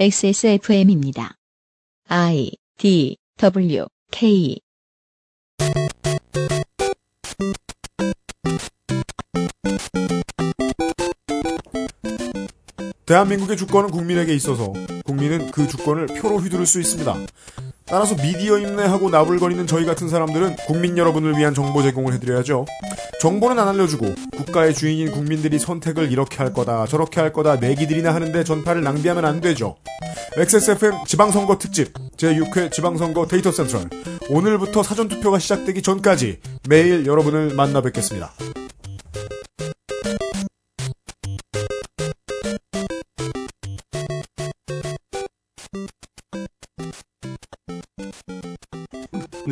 [0.00, 1.34] XSFM입니다.
[2.06, 4.60] I D W K
[13.06, 14.72] 대한민국의 주권은 국민에게 있어서
[15.04, 17.16] 국민은 그 주권을 표로 휘두를 수 있습니다.
[17.90, 22.66] 따라서 미디어 인내하고 나불거리는 저희 같은 사람들은 국민 여러분을 위한 정보 제공을 해드려야죠.
[23.20, 28.44] 정보는 안 알려주고 국가의 주인인 국민들이 선택을 이렇게 할 거다 저렇게 할 거다 내기들이나 하는데
[28.44, 29.76] 전파를 낭비하면 안 되죠.
[30.36, 33.88] XSFM 지방선거 특집 제6회 지방선거 데이터 센트럴
[34.28, 38.32] 오늘부터 사전투표가 시작되기 전까지 매일 여러분을 만나 뵙겠습니다.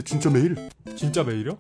[0.07, 0.57] 진짜 매일?
[0.95, 1.59] 진짜 매일이요?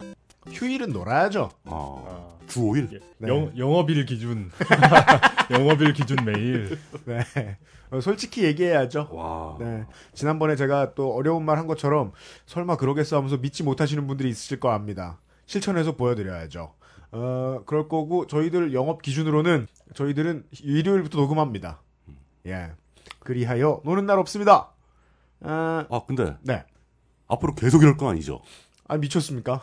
[0.50, 1.50] 휴일은 놀아야죠.
[1.64, 2.92] 아, 주 5일?
[2.94, 3.00] 예.
[3.18, 3.28] 네.
[3.28, 4.50] 영, 영업일 기준.
[5.50, 6.78] 영업일 기준 매일.
[7.04, 7.58] 네.
[7.90, 9.08] 어, 솔직히 얘기해야죠.
[9.12, 9.56] 와.
[9.58, 9.84] 네.
[10.14, 12.12] 지난번에 제가 또 어려운 말 한 것처럼
[12.46, 15.18] 설마 그러겠어 하면서 믿지 못하시는 분들이 있으실 거 압니다.
[15.46, 16.72] 실천해서 보여드려야죠.
[17.12, 21.80] 어, 그럴 거고 저희들 영업 기준으로는 저희들은 일요일부터 녹음합니다.
[22.46, 22.70] 예.
[23.20, 24.70] 그리하여 노는 날 없습니다.
[25.42, 26.64] 아, 아, 근데 네.
[27.28, 28.40] 앞으로 계속 이럴 건 아니죠?
[28.88, 29.60] 아 미쳤습니까?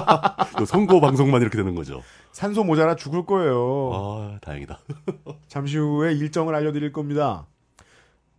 [0.66, 2.02] 선거 방송만 이렇게 되는 거죠?
[2.32, 3.90] 산소 모자라 죽을 거예요.
[3.92, 4.78] 아, 다행이다.
[5.48, 7.46] 잠시 후에 일정을 알려드릴 겁니다.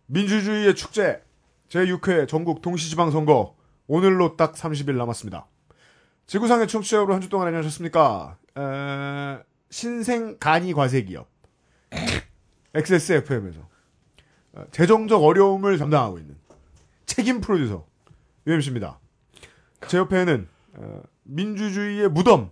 [0.06, 1.22] 민주주의의 축제
[1.68, 3.54] 제6회 전국 동시지방선거
[3.86, 5.46] 오늘로 딱 30일 남았습니다.
[6.26, 8.36] 지구상의 청취자 여러분 한 주 동안 안녕하셨습니까?
[8.58, 9.38] 에,
[9.70, 11.28] 신생 간이 과세기업
[12.74, 13.60] XSFM에서
[14.54, 16.36] 어, 재정적 어려움을 담당하고 있는
[17.06, 17.86] 책임 프로듀서
[18.46, 18.98] UMC입니다.
[19.88, 22.50] 제 옆에는 어, 민주주의의 무덤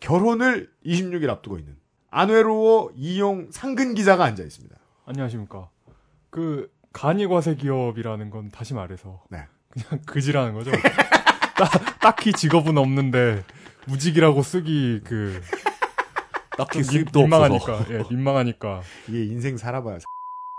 [0.00, 1.76] 결혼을 26일 앞두고 있는
[2.10, 4.76] 안외로워 이용 상근 기자가 앉아 있습니다.
[5.06, 5.68] 안녕하십니까.
[6.30, 9.22] 그, 간이과세 기업이라는 건 다시 말해서.
[9.30, 9.46] 네.
[9.70, 10.70] 그냥 그지라는 거죠.
[11.56, 11.66] 따,
[12.00, 13.44] 딱히 직업은 없는데,
[13.86, 15.40] 무직이라고 쓰기, 그,
[16.56, 17.72] 딱히 민, 수입도 민망하니까.
[17.72, 17.94] 없어서.
[17.94, 18.82] 예, 민망하니까.
[19.08, 19.98] 이게 인생 살아봐야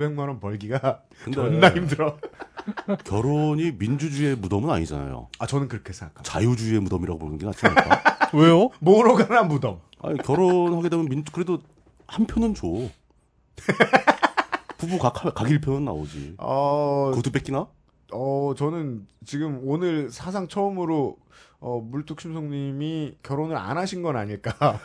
[0.01, 2.17] 500만 원 벌기가 근데 존나 힘들어.
[3.05, 5.29] 결혼이 민주주의의 무덤은 아니잖아요.
[5.39, 6.23] 아 저는 그렇게 생각합니다.
[6.23, 8.29] 자유주의의 무덤이라고 보는 게 낫지 않을까?
[8.33, 8.69] 왜요?
[8.79, 9.79] 뭐로 가나 무덤.
[10.01, 11.59] 아니, 결혼하게 되면 민, 그래도
[12.07, 12.67] 한 표는 줘.
[14.77, 16.35] 부부 각, 각일 표는 나오지.
[16.39, 17.67] 어, 그것도 뺏기나?
[18.11, 21.17] 어 저는 지금 오늘 사상 처음으로
[21.59, 24.79] 어, 물뚝심송님이 결혼을 안 하신 건 아닐까.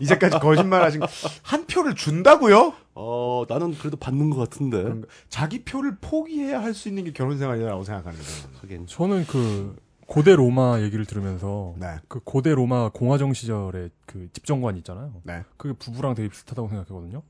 [0.00, 1.00] 이제까지 거짓말 하신
[1.42, 2.74] 한 표를 준다고요?
[3.00, 4.82] 어, 나는 그래도 받는 것 같은데.
[4.82, 5.06] 그런가?
[5.28, 8.58] 자기 표를 포기해야 할 수 있는 게 결혼 생활이라고 생각하는 거예요.
[8.60, 8.86] 하긴.
[8.86, 9.76] 저는 그,
[10.06, 11.96] 고대 로마 얘기를 들으면서, 네.
[12.08, 15.12] 그 고대 로마 공화정 시절에 그 집정관 있잖아요.
[15.22, 15.44] 네.
[15.56, 17.22] 그게 부부랑 되게 비슷하다고 생각하거든요.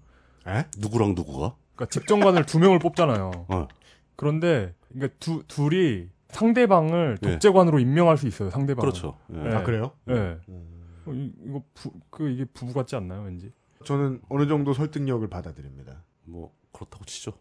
[0.46, 0.64] 에?
[0.78, 1.54] 누구랑 누구가?
[1.74, 3.30] 그러니까 집정관을 두 명을 뽑잖아요.
[3.48, 3.68] 어.
[4.16, 7.30] 그런데 그러니까 두 둘이 상대방을 예.
[7.30, 8.48] 독재관으로 임명할 수 있어요.
[8.50, 8.80] 상대방.
[8.80, 9.18] 그렇죠.
[9.34, 9.36] 예.
[9.38, 9.54] 네.
[9.54, 9.92] 아 그래요?
[10.08, 10.38] 예.
[10.48, 11.02] 음.
[11.06, 13.52] 어, 이- 이거 부, 그 이게 부부 같지 않나요, 왠지?
[13.84, 16.02] 저는 어느 정도 설득력을 받아들입니다.
[16.24, 17.32] 뭐, 그렇다고 치죠.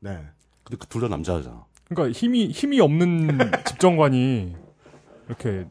[0.00, 0.24] 네.
[0.64, 1.66] 근데 그 둘 다 남자잖아.
[1.88, 4.54] 그러니까 힘이 힘이 없는 집정관이
[5.28, 5.66] 이렇게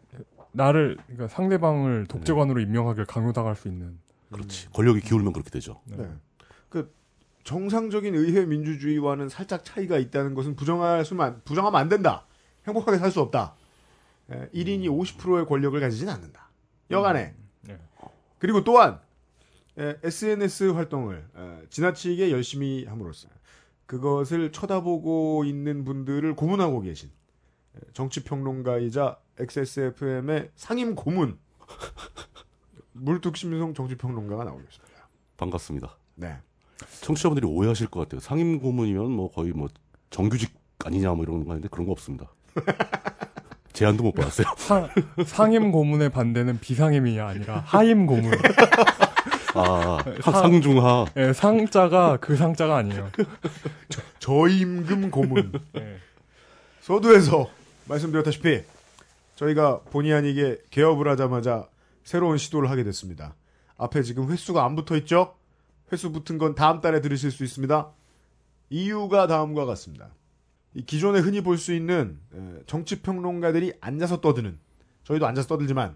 [0.51, 3.99] 나를 그러니까 상대방을 독재관으로 임명하길 강요당할 수 있는.
[4.31, 4.69] 그렇지.
[4.71, 5.81] 권력이 기울면 그렇게 되죠.
[5.85, 5.97] 네.
[5.97, 6.09] 네.
[6.69, 6.93] 그
[7.43, 12.25] 정상적인 의회 민주주의와는 살짝 차이가 있다는 것은 부정할 수만 부정하면 안 된다.
[12.67, 13.55] 행복하게 살 수 없다.
[14.31, 16.49] 에, 1인이 50%의 권력을 가지진 않는다.
[16.91, 17.33] 여간에.
[17.61, 17.79] 네.
[18.37, 18.97] 그리고 또한 에,
[19.79, 23.29] SNS 활동을 에, 지나치게 열심히 함으로써
[23.85, 27.09] 그것을 쳐다보고 있는 분들을 고문하고 계신
[27.75, 31.37] 에, 정치평론가이자 XSFM의 상임 고문
[32.93, 35.07] 물뚝심송 정치평론가가 나오고 있습니다.
[35.37, 35.97] 반갑습니다.
[36.15, 36.35] 네.
[37.01, 38.19] 청취자분들이 오해하실 것 같아요.
[38.19, 39.69] 상임 고문이면 뭐 거의 뭐
[40.09, 40.53] 정규직
[40.83, 42.29] 아니냐 뭐 이런 거 하는데 그런 거 없습니다.
[43.71, 44.47] 제안도 못 받았어요.
[44.57, 44.89] 상,
[45.25, 48.31] 상임 고문의 반대는 비상임이 아니라 하임 고문.
[49.55, 51.05] 아, 상- 상중하.
[51.17, 53.09] 예, 상자가 그 상자가 아니에요.
[54.19, 55.51] 저임금 고문.
[55.77, 55.97] 예.
[56.81, 57.49] 서두에서
[57.87, 58.63] 말씀드렸다시피
[59.35, 61.67] 저희가 본의 아니게 개업을 하자마자
[62.03, 63.35] 새로운 시도를 하게 됐습니다.
[63.77, 65.35] 앞에 지금 횟수가 안 붙어 있죠?
[65.91, 67.89] 횟수 붙은 건 다음 달에 들으실 수 있습니다.
[68.69, 70.09] 이유가 다음과 같습니다.
[70.75, 74.59] 이 기존에 흔히 볼 수 있는 에, 정치 평론가들이 앉아서 떠드는
[75.05, 75.95] 저희도 앉아서 떠들지만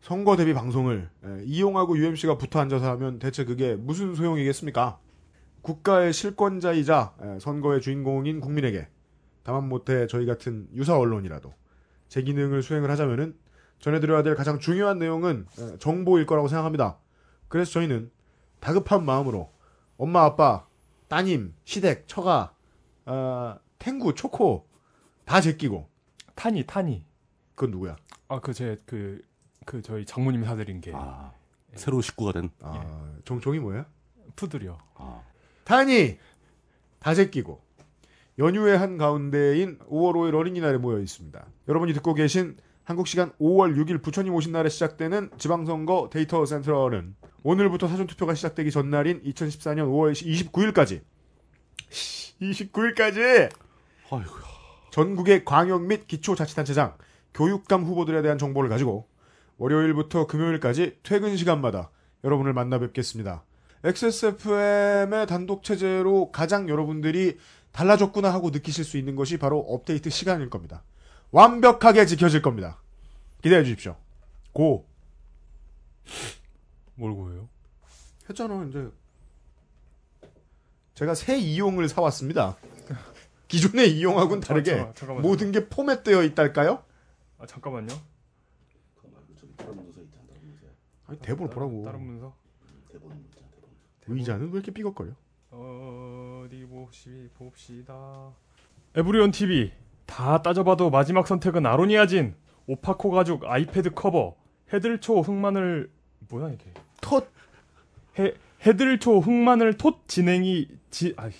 [0.00, 4.98] 선거 대비 방송을 에, 이용하고 UMC가 붙어 앉아서 하면 대체 그게 무슨 소용이겠습니까?
[5.62, 8.88] 국가의 실권자이자 에, 선거의 주인공인 국민에게
[9.42, 11.52] 다만 못해 저희 같은 유사 언론이라도
[12.08, 13.36] 제 기능을 수행을 하자면은
[13.80, 16.98] 전해드려야 될 가장 중요한 내용은 에, 정보일 거라고 생각합니다.
[17.48, 18.10] 그래서 저희는
[18.60, 19.52] 다급한 마음으로
[19.96, 20.66] 엄마 아빠
[21.08, 22.54] 따님 시댁 처가
[23.06, 24.66] 아, 탱구, 초코
[25.24, 25.88] 다 제끼고
[26.34, 27.04] 타니 타니.
[27.54, 27.96] 그건 누구야?
[28.28, 29.22] 아그 제그
[29.68, 31.30] 그 저희 장모님 사드린 게 아,
[31.74, 32.48] 새로 식구가 된.
[32.62, 33.84] 아, 종, 종이 뭐예요?
[34.34, 34.78] 푸들이요.
[34.94, 35.20] 아,
[35.64, 36.16] 타니
[36.98, 37.60] 다 제끼고
[38.38, 41.46] 연휴의 한 가운데인 5월 5일 어린이날에 모여 있습니다.
[41.68, 47.88] 여러분이 듣고 계신 한국 시간 5월 6일 부처님 오신 날에 시작되는 지방선거 데이터 센트럴은 오늘부터
[47.88, 51.02] 사전투표가 시작되기 전날인 2014년 5월 29일까지
[52.40, 53.52] 29일까지
[54.10, 54.34] 아이고,
[54.92, 56.96] 전국의 광역 및 기초자치단체장,
[57.34, 59.06] 교육감 후보들에 대한 정보를 가지고
[59.58, 61.90] 월요일부터 금요일까지 퇴근 시간마다
[62.24, 63.44] 여러분을 만나 뵙겠습니다.
[63.84, 67.38] XSFM의 단독 체제로 가장 여러분들이
[67.72, 70.82] 달라졌구나 하고 느끼실 수 있는 것이 바로 업데이트 시간일 겁니다.
[71.30, 72.80] 완벽하게 지켜질 겁니다.
[73.42, 73.96] 기대해 주십시오.
[74.52, 74.86] 고
[76.94, 77.48] 뭘 고해요?
[78.28, 78.88] 했잖아 이제
[80.94, 82.56] 제가 새 이용을 사왔습니다.
[83.46, 85.22] 기존의 이용하고는 다르게 잠깐만, 잠깐만.
[85.22, 86.82] 모든 게 포맷되어 있달까요?
[87.38, 87.88] 아 잠깐만요.
[91.08, 91.82] 아니 대본을 보라고.
[91.84, 92.34] 다른 문서.
[94.06, 95.10] 의자는 왜 이렇게 삐걱거려?
[95.50, 98.30] 어디 봅시 봅시다.
[98.94, 99.72] 에브리온 TV
[100.06, 102.34] 다 따져봐도 마지막 선택은 아로니아진.
[102.66, 104.36] 오파코 가죽 아이패드 커버.
[104.72, 105.90] 해들초 흑마늘
[106.30, 106.64] 뭐야 이게?
[107.00, 107.26] 톳!
[108.18, 108.34] 해
[108.66, 111.30] 해들초 흑마늘 톳 진행이 지 아,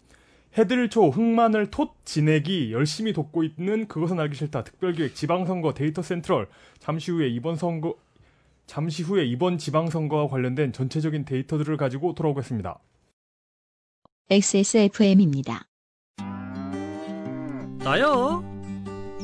[0.57, 4.65] 해들초 흑마늘 톳 진액이 열심히 돕고 있는 그것은 알기 싫다.
[4.65, 6.49] 특별기획 지방선거 데이터 Central.
[6.79, 7.97] 잠시 후에 이번 선거
[8.69, 12.79] 잠시 후에 이번 지방선거와 관련된 전체적인 데이터들을 가지고 돌아오겠습니다.
[14.31, 15.67] XSFM입니다.
[17.79, 18.43] 나야!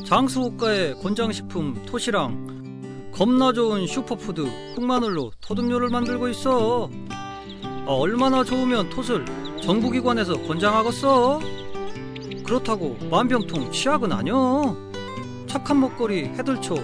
[0.06, 4.41] 장수호가의 권장식품 톳이랑 겁나 좋은 슈퍼푸드
[4.76, 6.90] 흑마늘로 톳음료를 만들고 있어.
[7.87, 9.26] 아, 얼마나 좋으면 톳을
[9.61, 11.38] 정부기관에서 권장하겠어?
[12.47, 14.75] 그렇다고 만병통치약은 아니여
[15.47, 16.76] 착한 먹거리 해들초.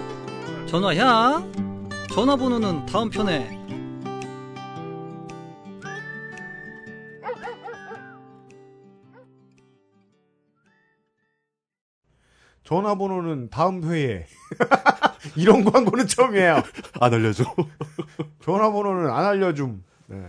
[0.67, 1.70] 전화야
[2.13, 3.49] 전화번호는 다음 편에
[12.63, 14.25] 전화번호는 다음 회에
[15.35, 16.63] 이런 광고는 처음이에요.
[16.99, 17.43] 안 알려줘.
[18.41, 19.83] 전화번호는 안 알려줌.
[20.07, 20.25] 네.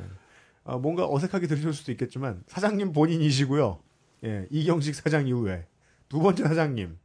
[0.65, 3.81] 아, 뭔가 어색하게 들으실 수도 있겠지만 사장님 본인이시고요.
[4.25, 5.67] 예, 이경식 사장 이후에
[6.09, 6.99] 두 번째 사장님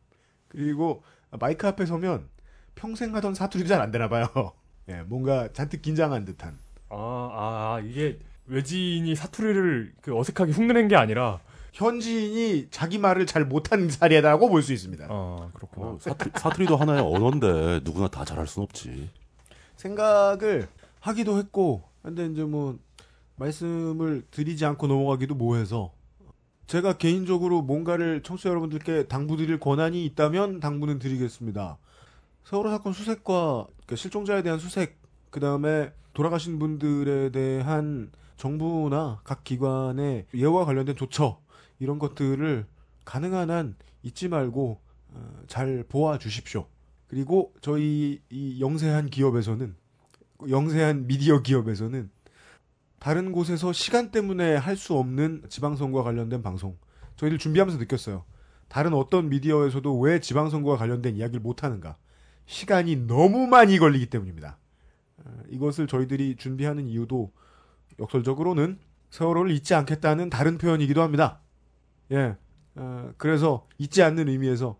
[0.47, 1.03] 그리고
[1.39, 2.29] 마이크 앞에 서면
[2.75, 4.27] 평생 하던 사투리도 잘 안 되나 봐요.
[4.89, 6.57] 예, 뭔가 잔뜩 긴장한 듯한.
[6.89, 11.39] 아, 아, 아, 이게 외지인이 사투리를 그 어색하게 흉내낸 게 아니라
[11.73, 15.05] 현지인이 자기 말을 잘 못한 사례라고 볼 수 있습니다.
[15.09, 15.87] 아 그렇구나.
[15.87, 19.09] 어, 사투, 사투 리도 하나의 언어인데 누구나 다 잘할 순 없지.
[19.75, 20.67] 생각을
[21.01, 22.79] 하기도 했고, 근데 이제 뭐,
[23.35, 25.91] 말씀을 드리지 않고 넘어가기도 뭐해서,
[26.65, 31.77] 제가 개인적으로 뭔가를 청취자 여러분들께 당부드릴 권한이 있다면 당부는 드리겠습니다.
[32.45, 34.99] 세월호 사건 수색과 그러니까 실종자에 대한 수색,
[35.31, 41.39] 그 다음에 돌아가신 분들에 대한 정부나 각 기관의 예와 관련된 조처,
[41.79, 42.67] 이런 것들을
[43.05, 44.81] 가능한 한 잊지 말고
[45.13, 46.67] 어, 잘 보아 주십시오.
[47.07, 49.75] 그리고 저희 이 영세한 기업에서는
[50.49, 52.11] 영세한 미디어 기업에서는
[52.99, 56.77] 다른 곳에서 시간 때문에 할 수 없는 지방선거와 관련된 방송
[57.15, 58.25] 저희들 준비하면서 느꼈어요.
[58.67, 61.95] 다른 어떤 미디어에서도 왜 지방선거와 관련된 이야기를 못하는가?
[62.47, 64.57] 시간이 너무 많이 걸리기 때문입니다.
[65.17, 67.31] 어, 이것을 저희들이 준비하는 이유도
[67.99, 68.79] 역설적으로는
[69.11, 71.41] 세월호를 잊지 않겠다는 다른 표현이기도 합니다.
[72.11, 72.35] 예.
[72.75, 74.79] 어, 그래서 잊지 않는 의미에서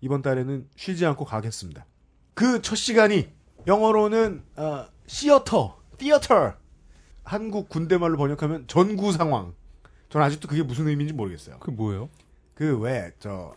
[0.00, 1.86] 이번 달에는 쉬지 않고 가겠습니다.
[2.34, 3.28] 그 첫 시간이
[3.66, 6.54] 영어로는 어, 시어터, 티어터
[7.24, 9.54] 한국 군대말로 번역하면 전구 상황.
[10.08, 11.58] 전 아직도 그게 무슨 의미인지 모르겠어요.
[11.58, 12.08] 그 뭐예요?
[12.54, 13.54] 그 왜 저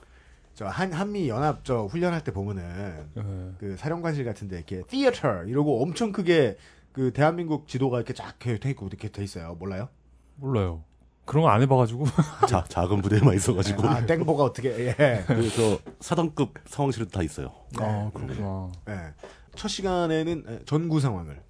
[0.61, 3.23] 저 한 한미 연합 저 훈련할 때 보면은 예.
[3.57, 6.57] 그 사령관실 같은데 이렇게 티어터 이러고 엄청 크게
[6.91, 9.55] 그 대한민국 지도가 이렇게 쫙 돼 있고 이렇게 돼 있어요.
[9.59, 9.89] 몰라요?
[10.35, 10.83] 몰라요.
[11.25, 12.05] 그런 거 안 해봐가지고.
[12.47, 13.87] 자, 작은 부대에만 있어가지고.
[13.87, 15.23] 아 땡보가 어떻게 예.
[15.25, 17.51] 그래서 사단급 상황실도 다 있어요.
[17.79, 18.71] 아 그렇구나.
[18.89, 19.13] 예.
[19.55, 21.41] 첫 시간에는 예, 전구 상황을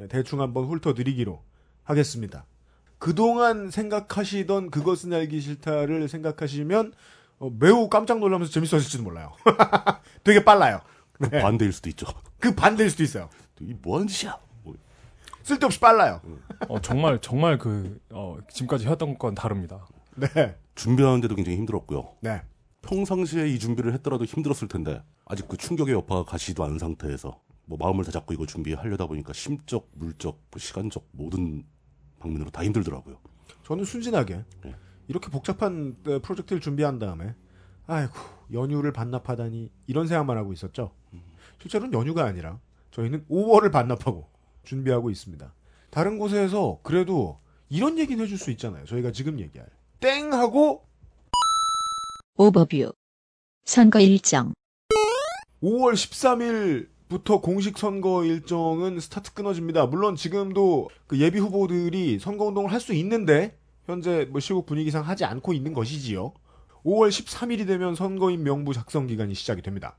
[0.00, 1.42] 예, 대충 한번 훑어드리기로
[1.82, 2.46] 하겠습니다.
[2.98, 6.94] 그동안 생각하시던 그것은 알기 싫다를 생각하시면
[7.38, 9.32] 어, 매우 깜짝 놀라면서 재밌어질지도 몰라요.
[10.24, 10.80] 되게 빨라요.
[11.18, 11.40] 네.
[11.40, 12.06] 반대일 수도 있죠.
[12.38, 13.28] 그 반대일 수도 있어요.
[13.60, 14.38] 이 뭐 하는 짓이야?
[14.64, 14.74] 뭐,
[15.42, 16.20] 쓸데없이 빨라요.
[16.68, 19.86] 어, 정말 정말 그 어, 지금까지 해왔던 건 다릅니다.
[20.16, 20.56] 네.
[20.74, 22.16] 준비하는데도 굉장히 힘들었고요.
[22.20, 22.42] 네.
[22.82, 28.04] 평상시에 이 준비를 했더라도 힘들었을 텐데 아직 그 충격의 여파가 가시지도 않은 상태에서 뭐 마음을
[28.04, 31.64] 다 잡고 이거 준비하려다 보니까 심적, 물적, 뭐 시간적 모든
[32.20, 33.18] 방면으로 다 힘들더라고요.
[33.64, 34.74] 저는 순진하게 네.
[35.08, 37.34] 이렇게 복잡한 어, 프로젝트를 준비한 다음에
[37.86, 38.14] 아이고
[38.52, 40.92] 연휴를 반납하다니 이런 생각만 하고 있었죠.
[41.60, 42.58] 실제로는 연휴가 아니라
[42.90, 44.28] 저희는 5월을 반납하고
[44.64, 45.52] 준비하고 있습니다.
[45.90, 48.84] 다른 곳에서 그래도 이런 얘기는 해줄 수 있잖아요.
[48.84, 49.68] 저희가 지금 얘기할
[50.00, 50.86] 땡 하고
[52.36, 52.92] 오버뷰.
[53.64, 54.52] 선거 일정.
[55.62, 59.86] 5월 13일 부터 공식 선거 일정은 스타트 끊어집니다.
[59.86, 65.24] 물론 지금도 그 예비 후보들이 선거 운동을 할 수 있는데 현재 뭐 시국 분위기상 하지
[65.24, 66.32] 않고 있는 것이지요.
[66.84, 69.96] 5월 13일이 되면 선거인 명부 작성 기간이 시작이 됩니다.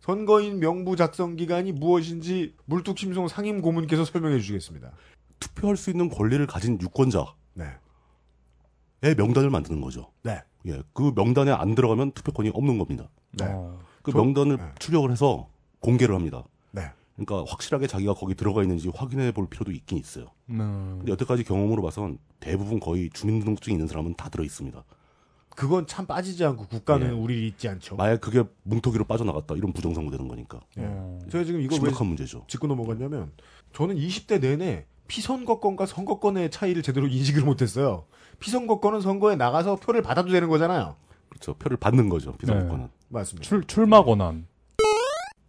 [0.00, 4.92] 선거인 명부 작성 기간이 무엇인지 물뚝심송 상임 고문께서 설명해 주시겠습니다.
[5.40, 9.14] 투표할 수 있는 권리를 가진 유권자의 네.
[9.14, 10.10] 명단을 만드는 거죠.
[10.22, 10.42] 네.
[10.66, 13.08] 예, 그 명단에 안 들어가면 투표권이 없는 겁니다.
[13.32, 13.46] 네.
[13.48, 13.78] 어.
[14.02, 14.64] 그 저- 명단을 네.
[14.78, 15.48] 출력을 해서
[15.80, 16.44] 공개를 합니다.
[16.70, 16.90] 네.
[17.16, 20.26] 그러니까 확실하게 자기가 거기 들어가 있는지 확인해 볼 필요도 있긴 있어요.
[20.50, 20.96] 음.
[20.98, 24.84] 근데 여태까지 경험으로 봐선 대부분 거의 주민등록증 있는 사람은 다 들어 있습니다.
[25.50, 27.10] 그건 참 빠지지 않고 국가는 예.
[27.12, 27.94] 우리를 잊지 않죠.
[27.94, 31.18] 만약 그게 뭉터기로 빠져나갔다 이런 부정선거 되는 거니까 어.
[31.30, 32.44] 제가 지금 이거 왜 심각한 문제죠.
[32.48, 33.30] 짚고 넘어갔냐면
[33.72, 38.06] 저는 20대 내내 피선거권과 선거권의 차이를 제대로 인식을 못했어요.
[38.40, 40.96] 피선거권은 선거에 나가서 표를 받아도 되는 거잖아요.
[41.28, 41.54] 그렇죠.
[41.54, 42.36] 표를 받는 거죠.
[42.36, 42.88] 비선거권은.
[43.08, 43.48] 맞습니다.
[43.48, 44.46] 출 출마 권한.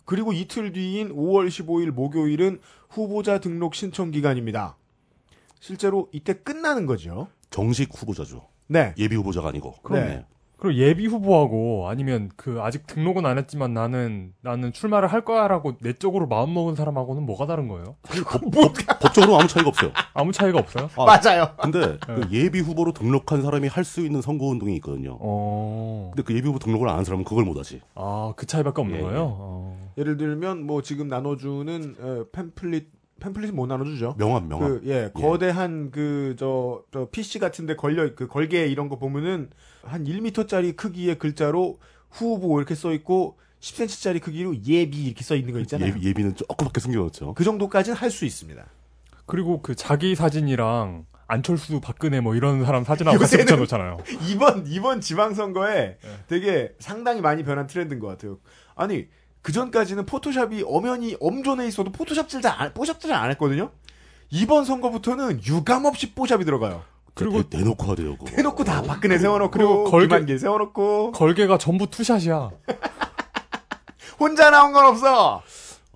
[0.06, 2.60] 그리고 이틀 뒤인 5월 15일 목요일은
[2.90, 4.78] 후보자 등록 신청 기간입니다.
[5.60, 7.28] 실제로 이때 끝나는 거죠.
[7.50, 8.48] 정식 후보자죠.
[8.68, 8.94] 네.
[8.98, 9.74] 예비 후보자가 아니고.
[9.84, 10.26] 그럼- 네.
[10.58, 16.28] 그리고 예비 후보하고 아니면 그 아직 등록은 안 했지만 나는 나는 출마를 할 거야라고 내적으로
[16.28, 17.96] 마음 먹은 사람하고는 뭐가 다른 거예요?
[19.02, 19.92] 법적으로 아무 차이가 없어요.
[20.14, 20.90] 아무 차이가 없어요?
[20.98, 21.50] 아, 맞아요.
[21.62, 25.18] 근데 그 예비 후보로 등록한 사람이 할 수 있는 선거 운동이 있거든요.
[25.22, 26.12] 어.
[26.16, 27.82] 근데 그 예비 후보 등록을 안 한 사람은 그걸 못 하지.
[27.94, 29.16] 아, 그 차이밖에 없는 예, 거예요?
[29.18, 29.22] 예.
[29.22, 29.90] 어.
[29.98, 32.86] 예를 들면 뭐 지금 나눠주는 어, 팸플릿
[33.20, 34.16] 팸플릿은 못 나눠주죠.
[34.18, 34.82] 명함, 명함.
[34.82, 39.50] 그, 예, 거대한 그, 저, 저, PC 같은데 걸려, 그, 걸개 이런 거 보면은
[39.84, 41.78] 한 1m짜리 크기의 글자로
[42.12, 45.90] 후보 이렇게 써 있고 10cm짜리 크기로 예비 이렇게 써 있는 거 있잖아요.
[45.90, 47.34] 예비, 예비는 조그맣게 숨겨놓죠.
[47.34, 48.64] 그 정도까지는 할 수 있습니다.
[49.26, 53.98] 그리고 그 자기 사진이랑 안철수, 박근혜 뭐 이런 사람 사진하고 같이 붙여놓잖아요.
[54.30, 56.20] 이번, 이번 지방선거에 네.
[56.28, 58.38] 되게 상당히 많이 변한 트렌드인 것 같아요.
[58.76, 59.08] 아니,
[59.46, 63.70] 그 전까지는 포토샵이 엄연히 엄존해 있어도 포토샵 질 잘, 뽀샵 잘안 했거든요?
[64.32, 66.82] 이번 선거부터는 유감없이 뽀샵이 들어가요.
[67.14, 68.18] 그리고- 대, 대놓고 하대요.
[68.18, 68.32] 그거.
[68.36, 72.50] 해놓고 다 박근혜 세워놓고, 그리고 걸개- 김한길 세워놓고, 걸개가 전부 투샷이야.
[74.20, 75.44] 혼자 나온 건 없어!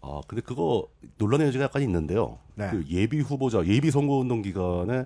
[0.04, 0.86] 아, 근데 그거
[1.18, 2.38] 논란의 여지가 약간 있는데요.
[2.54, 2.70] 네.
[2.70, 5.06] 그 예비 후보자, 예비 선거운동 기간에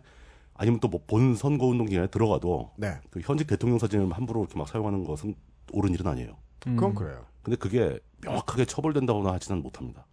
[0.56, 2.96] 아니면 또 뭐 본 선거운동 기간에 들어가도 네.
[3.10, 5.34] 그 현직 대통령 사진을 함부로 이렇게 막 사용하는 것은
[5.72, 6.36] 옳은 일은 아니에요.
[6.60, 6.96] 그건 음.
[6.96, 7.24] 그래요.
[7.44, 10.06] 근데 그게 명확하게 처벌된다거나 하지는 못합니다.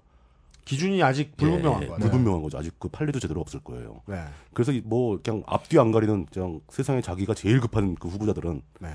[0.64, 2.00] 기준이 아직 불분명한 예, 거예요.
[2.00, 2.58] 불분명한 거죠.
[2.58, 4.02] 아직 그 판례도 제대로 없을 거예요.
[4.06, 4.22] 네.
[4.52, 8.94] 그래서 이뭐 그냥 앞뒤 안 가리는 그냥 세상에 자기가 제일 급한 그 후보자들은 네.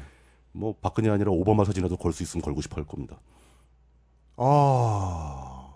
[0.51, 3.19] 뭐 박근혜 아니라 오바마 사진이라도 걸 수 있으면 걸고 싶어 할 겁니다.
[4.37, 5.73] 아,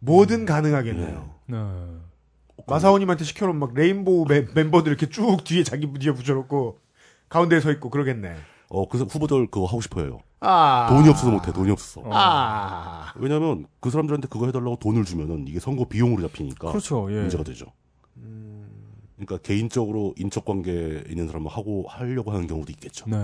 [0.00, 1.34] 뭐든 가능하겠네요.
[1.46, 1.56] 네.
[2.66, 6.78] 마사오님한테 시켜놓은 막 레인보우 멤- 멤버들 이렇게 쭉 뒤에 자기 뒤에 붙여놓고
[7.28, 8.34] 가운데에 서 있고 그러겠네.
[8.68, 10.20] 어 그래서 후보들 그거 하고 싶어요.
[10.40, 10.86] 아.
[10.90, 11.52] 돈이 없어서 못해.
[11.52, 12.00] 돈이 없어서.
[12.06, 12.10] 어.
[12.12, 13.12] 아.
[13.16, 17.10] 왜냐하면 그 사람들한테 그거 해달라고 돈을 주면은 이게 선거 비용으로 잡히니까 그렇죠.
[17.10, 17.20] 예.
[17.20, 17.72] 문제가 되죠.
[19.16, 23.06] 그러니까 개인적으로 인적 관계에 있는 사람은 하고 하려고 하는 경우도 있겠죠.
[23.08, 23.16] 네.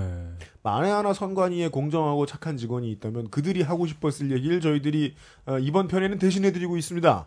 [0.62, 5.14] 만에 하나 선관위에 공정하고 착한 직원이 있다면 그들이 하고 싶었을 얘기를 저희들이
[5.47, 7.26] 어, 이번 편에는 대신해드리고 있습니다.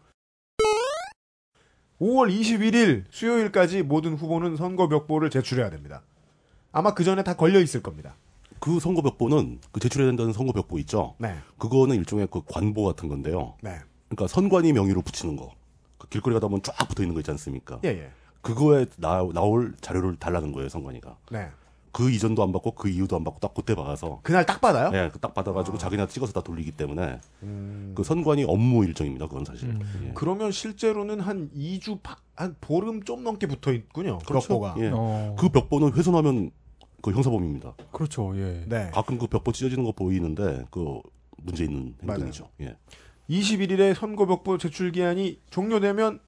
[2.01, 6.01] 5월 21일 수요일까지 모든 후보는 선거 벽보를 제출해야 됩니다.
[6.71, 8.15] 아마 그 전에 다 걸려 있을 겁니다.
[8.59, 11.15] 그 선거 벽보는 그 제출해야 된다는 선거 벽보 있죠.
[11.17, 13.55] 네, 그거는 일종의 그 관보 같은 건데요.
[13.61, 13.77] 네,
[14.09, 15.51] 그러니까 선관위 명의로 붙이는 거.
[15.97, 17.79] 그 길거리 가다 보면 쫙 붙어 있는 거 있지 않습니까?
[17.85, 21.17] 예, 예, 그거에 나, 나올 자료를 달라는 거예요, 선관위가.
[21.31, 21.49] 네.
[21.91, 24.91] 그 이전도 안 받고 그 이후도 안 받고 딱 그때 받아서 그날 딱 받아요?
[24.93, 29.27] 예, 그딱 받아가지고 자기네 찍어서 다 돌리기 때문에 음, 그 선관위 업무 일정입니다.
[29.29, 29.69] 그건 사실.
[29.69, 30.03] 음.
[30.07, 30.11] 예.
[30.13, 34.17] 그러면 실제로는 한 2주, 바- 한 보름 좀 넘게 붙어 있군요.
[34.27, 34.47] 그렇죠.
[34.49, 34.75] 벽보가.
[34.79, 34.91] 예.
[34.93, 35.35] 어.
[35.39, 36.51] 그 벽보는 훼손하면
[37.05, 37.75] 그 형사범입니다.
[37.91, 38.33] 그렇죠.
[38.35, 38.63] 예.
[38.65, 38.89] 네.
[38.91, 40.99] 가끔 그 벽보 찢어지는 거 보이는데 그
[41.37, 42.21] 문제 있는 맞아요.
[42.21, 42.49] 행동이죠.
[42.61, 42.77] 예.
[43.29, 46.19] 21일에 선거 벽보 제출 기한이 종료되면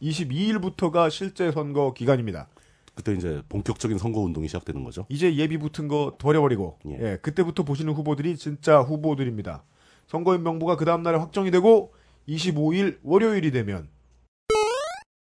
[0.00, 2.48] 22일부터가 실제 선거 기간입니다.
[2.94, 5.04] 그때 이제 본격적인 선거 운동이 시작되는 거죠.
[5.10, 6.92] 이제 예비 붙은 거 버려버리고 예.
[6.92, 9.64] 예, 그때부터 보시는 후보들이 진짜 후보들입니다.
[10.06, 11.92] 선거인 명부가 그 다음 날에 확정이 되고
[12.26, 13.90] 25일 월요일이 되면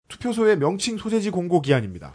[0.06, 2.14] 투표소의 명칭 소재지 공고 기한입니다.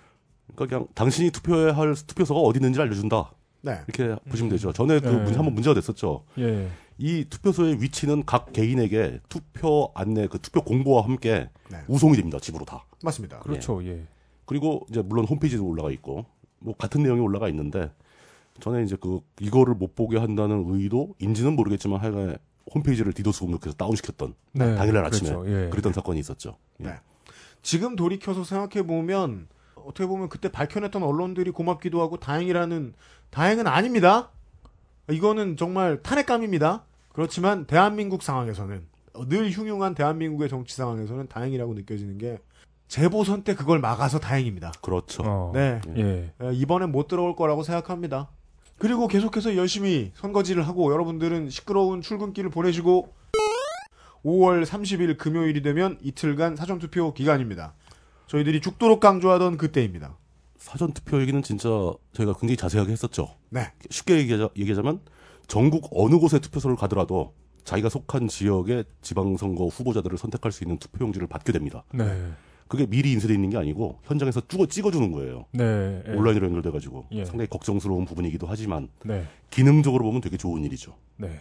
[0.56, 3.32] 그러니까 그냥 당신이 투표해야 할 투표소가 어디 있는지 알려준다.
[3.62, 3.80] 네.
[3.88, 4.74] 이렇게 보시면 되죠.
[4.74, 5.16] 전에 그 네.
[5.18, 6.24] 문제 한번 문제가 됐었죠.
[6.40, 6.70] 예.
[6.98, 11.78] 이 투표소의 위치는 각 개인에게 투표 안내, 그 투표 공고와 함께 네.
[11.88, 12.40] 우송이 됩니다.
[12.40, 12.86] 집으로 다.
[13.04, 13.40] 맞습니다.
[13.40, 13.84] 그렇죠.
[13.86, 14.06] 예.
[14.46, 16.26] 그리고 이제 물론 홈페이지도 올라가 있고
[16.60, 17.92] 뭐 같은 내용이 올라가 있는데
[18.60, 22.38] 전에 이제 그 이거를 못 보게 한다는 의도 인지는 모르겠지만 하여간
[22.74, 25.50] 홈페이지를 디도스 공격해서 다운시켰던 네, 당일날 아침에 그렇죠.
[25.50, 25.70] 예.
[25.70, 26.58] 그랬던 사건이 있었죠.
[26.82, 26.86] 예.
[26.86, 26.94] 네.
[27.64, 29.48] 지금 돌이켜서 생각해 보면
[29.86, 32.94] 어떻게 보면 그때 밝혀냈던 언론들이 고맙기도 하고 다행이라는
[33.30, 34.30] 다행은 아닙니다.
[35.10, 36.84] 이거는 정말 탄핵감입니다.
[37.14, 42.40] 그렇지만 대한민국 상황에서는 어, 늘 흉흉한 대한민국의 정치 상황에서는 다행이라고 느껴지는 게
[42.88, 44.72] 재보선 때 그걸 막아서 다행입니다.
[44.82, 45.24] 그렇죠.
[45.26, 45.52] 어.
[45.54, 45.82] 네.
[45.96, 46.34] 예.
[46.42, 48.30] 에, 이번엔 못 들어올 거라고 생각합니다.
[48.78, 53.14] 그리고 계속해서 열심히 선거지를 하고 여러분들은 시끄러운 출근길을 보내시고
[54.26, 57.74] 5월 30일 금요일이 되면 이틀간 사전투표 기간입니다.
[58.32, 60.18] 저희들이 죽도록 강조하던 그때입니다.
[60.56, 61.68] 사전 투표 얘기는 진짜
[62.14, 63.28] 저희가 굉장히 자세하게 했었죠.
[63.50, 63.74] 네.
[63.90, 65.02] 쉽게 얘기하자, 얘기하자면
[65.48, 67.34] 전국 어느 곳에 투표소를 가더라도
[67.66, 71.84] 자기가 속한 지역의 지방선거 후보자들을 선택할 수 있는 투표용지를 받게 됩니다.
[71.94, 72.32] 네.
[72.70, 75.48] 그게 미리 인쇄되어 있는 게 아니고 현장에서 쭉 찍어주는 거예요.
[75.52, 76.02] 네.
[76.08, 76.12] 예.
[76.12, 77.26] 온라인으로 연결돼가지고 예.
[77.26, 79.28] 상당히 걱정스러운 부분이기도 하지만 네.
[79.50, 80.96] 기능적으로 보면 되게 좋은 일이죠.
[81.18, 81.38] 네.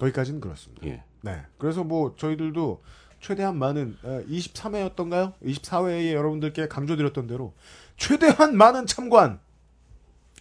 [0.00, 0.86] 여기까지는 그렇습니다.
[0.86, 1.02] 예.
[1.22, 1.42] 네.
[1.58, 2.82] 그래서 뭐 저희들도
[3.20, 5.34] 최대한 많은 23회였던가요?
[5.42, 7.52] 24회에 여러분들께 강조드렸던 대로
[7.96, 9.40] 최대한 많은 참관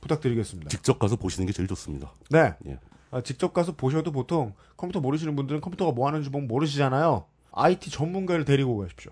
[0.02, 0.70] 부탁드리겠습니다.
[0.70, 2.14] 직접 가서 보시는 게 제일 좋습니다.
[2.30, 2.54] 네.
[2.68, 2.80] 예.
[3.12, 7.26] 아, 직접 가서 보셔도 보통 컴퓨터 모르시는 분들은 컴퓨터가 뭐 하는지 보면 모르시잖아요.
[7.52, 9.12] IT 전문가를 데리고 가십시오.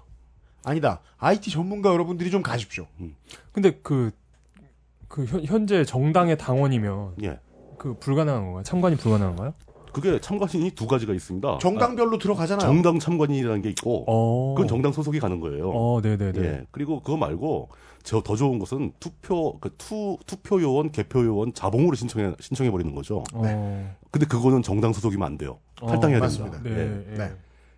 [0.63, 1.01] 아니다.
[1.17, 2.87] IT 전문가 여러분들이 좀 가십시오.
[3.51, 4.11] 근데 그,
[5.07, 7.39] 그 현, 현재 정당의 당원이면 예.
[7.77, 8.63] 그 불가능한 건가요?
[8.63, 9.53] 참관이 불가능한가요?
[10.01, 11.57] 그게 참관인이 두 가지가 있습니다.
[11.59, 12.61] 정당별로 들어가잖아요.
[12.67, 14.53] 정당 참관인이라는 게 있고 어.
[14.53, 15.71] 그건 정당 소속이 가는 거예요.
[15.71, 16.39] 어, 네네네.
[16.39, 16.63] 예.
[16.71, 17.69] 그리고 그거 말고
[18.03, 22.93] 저 더 좋은 것은 투표 그 투, 투표 요원, 개표 요원 자봉으로 신청해 신청해 버리는
[22.93, 23.23] 거죠.
[23.33, 23.95] 어.
[24.11, 25.57] 근데 그거는 정당 소속이면 안 돼요.
[25.81, 26.61] 어, 탈당해야 맞습니다.
[26.61, 26.75] 됩니다.
[26.83, 27.03] 네.
[27.09, 27.13] 예.
[27.13, 27.17] 예.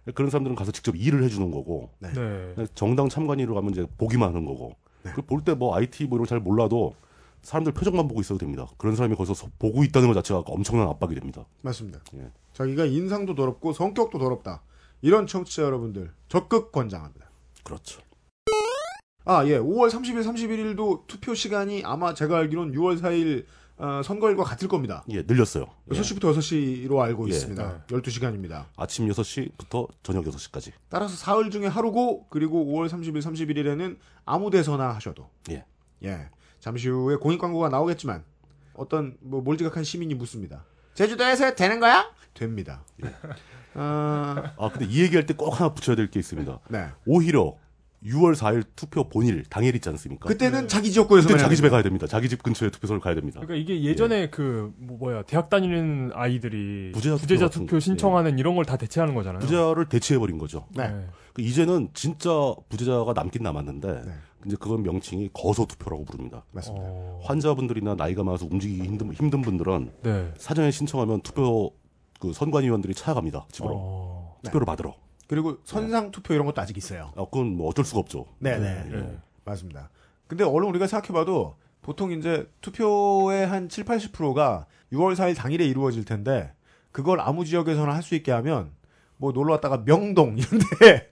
[0.05, 0.11] 네.
[0.13, 2.09] 그런 사람들은 가서 직접 일을 해주는 거고 네.
[2.13, 2.65] 네.
[2.75, 4.73] 정당 참관인으로 가면 이제 보기만 하는 거고
[5.03, 5.11] 네.
[5.25, 6.93] 볼때 뭐 IT 뭐 이런 거 잘 몰라도
[7.41, 8.67] 사람들 표정만 보고 있어도 됩니다.
[8.77, 11.45] 그런 사람이 거기서 서- 보고 있다는 것 자체가 엄청난 압박이 됩니다.
[11.61, 11.99] 맞습니다.
[12.15, 12.31] 예.
[12.53, 14.61] 자기가 인상도 더럽고 성격도 더럽다.
[15.01, 17.29] 이런 청취자 여러분들 적극 권장합니다.
[17.63, 18.01] 그렇죠.
[19.25, 19.57] 아, 예.
[19.59, 23.45] 5월 30일, 31일도 투표 시간이 아마 제가 알기로는 6월 4일
[23.77, 25.05] 어, 선거일과 같을 겁니다.
[25.09, 25.65] 예, 늘렸어요.
[25.93, 25.95] 예.
[25.97, 27.33] 6시부터 6시로 알고 예.
[27.33, 27.85] 있습니다.
[27.87, 28.65] 12시간입니다.
[28.75, 30.73] 아침 6시부터 저녁 6시까지.
[30.89, 35.63] 따라서 사흘 중에 하루고 그리고 5월 30일, 31일에는 아무 데서나 하셔도 예.
[36.03, 36.27] 예.
[36.59, 38.23] 잠시 후에 공익 광고가 나오겠지만
[38.73, 40.65] 어떤 뭐 몰지각한 시민이 묻습니다.
[40.93, 42.11] 제주도에서 되는 거야?
[42.33, 42.83] 됩니다.
[43.73, 46.59] 아, 아, 근데 이 얘기할 때 꼭 하나 붙여야 될 게 있습니다.
[46.69, 46.87] 네.
[47.05, 47.55] 오히려
[48.03, 50.27] 6월 4일 투표 본일 당일 있지 않습니까?
[50.27, 52.07] 그때는 자기 지역구에서 그때 자기 집에 가야 됩니다.
[52.07, 53.41] 자기 집 근처에 투표소를 가야 됩니다.
[53.41, 58.55] 그러니까 이게 예전에 그 뭐, 뭐야 대학 다니는 아이들이 부재자 부재자, 투표 투표 신청하는 이런
[58.55, 59.39] 걸 다 대체하는 거잖아요.
[59.39, 60.65] 부자를 대체해 버린 거죠.
[60.75, 61.07] 네.
[61.33, 62.29] 그 이제는 진짜
[62.69, 64.03] 부재자가 남긴 남았는데
[64.41, 64.47] 네.
[64.47, 66.43] 이제 그건 명칭이 거소 투표라고 부릅니다.
[66.51, 66.85] 맞습니다.
[66.87, 67.19] 어...
[67.23, 70.33] 환자분들이나 나이가 많아서 움직이기 힘든, 힘든 분들은 네.
[70.37, 71.71] 사전에 신청하면 투표
[72.19, 73.47] 그 선관위원들이 찾아갑니다.
[73.51, 74.37] 집으로 어...
[74.43, 74.95] 투표를 받으러.
[75.27, 77.11] 그리고 선상 투표 이런 것도 아직 있어요.
[77.15, 78.25] 아, 그건 뭐 어쩔 수가 없죠.
[78.39, 78.83] 네네.
[78.89, 79.17] 네.
[79.45, 79.89] 맞습니다.
[80.27, 86.51] 근데 얼른 우리가 생각해봐도 보통 이제 투표의 한 7, 80%가 6월 4일 당일에 이루어질 텐데
[86.91, 88.71] 그걸 아무 지역에서나 할 수 있게 하면
[89.17, 91.11] 뭐 놀러 왔다가 명동 이런데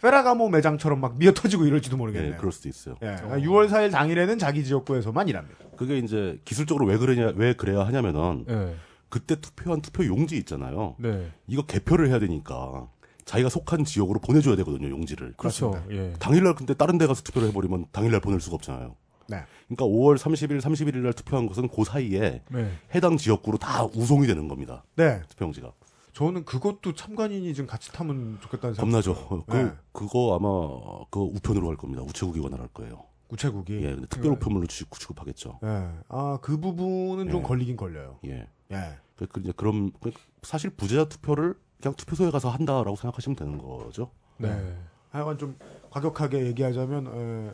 [0.00, 2.36] 페라가모 매장처럼 막 미어 터지고 이럴지도 예, 모르겠네요.
[2.36, 2.96] 그럴 수도 있어요.
[3.02, 5.56] 예, 6월 4일 당일에는 자기 지역구에서만 일합니다.
[5.76, 8.74] 그게 이제 기술적으로 왜 그러냐, 왜 그래야 하냐면은 네.
[9.08, 10.96] 그때 투표한 투표 용지 있잖아요.
[10.98, 11.30] 네.
[11.46, 12.88] 이거 개표를 해야 되니까
[13.24, 15.34] 자기가 속한 지역으로 보내줘야 되거든요, 용지를.
[15.36, 15.82] 그렇죠.
[15.90, 16.12] 예.
[16.18, 18.94] 당일날 근데 다른 데 가서 투표를 해버리면 당일날 보낼 수가 없잖아요.
[19.28, 19.42] 네.
[19.66, 22.70] 그러니까 5월 30일, 31일 날 투표한 것은 그 사이에 네.
[22.94, 24.84] 해당 지역구로 다 우송이 되는 겁니다.
[24.94, 25.20] 네.
[25.28, 25.72] 투표용지가.
[26.16, 28.80] 저는 그것도 참관인이 좀 같이 타면 좋겠다는 생각.
[28.90, 29.12] 겁나죠.
[29.12, 29.70] 어, 그, 네.
[29.92, 32.02] 그거 아마 그 우편으로 할 겁니다.
[32.02, 33.04] 우체국이 관할할 거예요.
[33.28, 33.74] 우체국이.
[33.82, 35.58] 예, 근데 특별 우편물로 취- 취급하겠죠.
[35.62, 35.90] 예.
[36.08, 37.42] 아, 그 부분은 좀 예.
[37.42, 38.18] 걸리긴 걸려요.
[38.24, 38.48] 예.
[38.72, 38.98] 예.
[39.18, 40.10] 그, 그 이제 그럼 그
[40.42, 44.10] 사실 부재자 투표를 그냥 투표소에 가서 한다라고 생각하시면 되는 거죠.
[44.38, 44.74] 네.
[45.10, 45.58] 하여간 좀
[45.90, 47.06] 과격하게 얘기하자면
[47.48, 47.52] 에,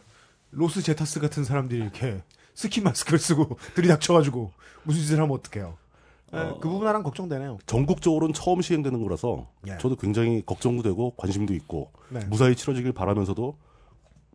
[0.53, 2.22] 로스 제타스 같은 사람들이 이렇게
[2.55, 4.53] 스키 마스크를 쓰고 들이닥쳐가지고
[4.85, 5.82] 무슨 짓을 하면 어떡해요.
[6.33, 6.59] 에, 어.
[6.61, 7.59] 그 부분 하나는 걱정되네요.
[7.66, 9.77] 전국적으로는 처음 시행되는 거라서 예.
[9.79, 12.25] 저도 굉장히 걱정도 되고 관심도 있고 네.
[12.27, 13.57] 무사히 치러지길 바라면서도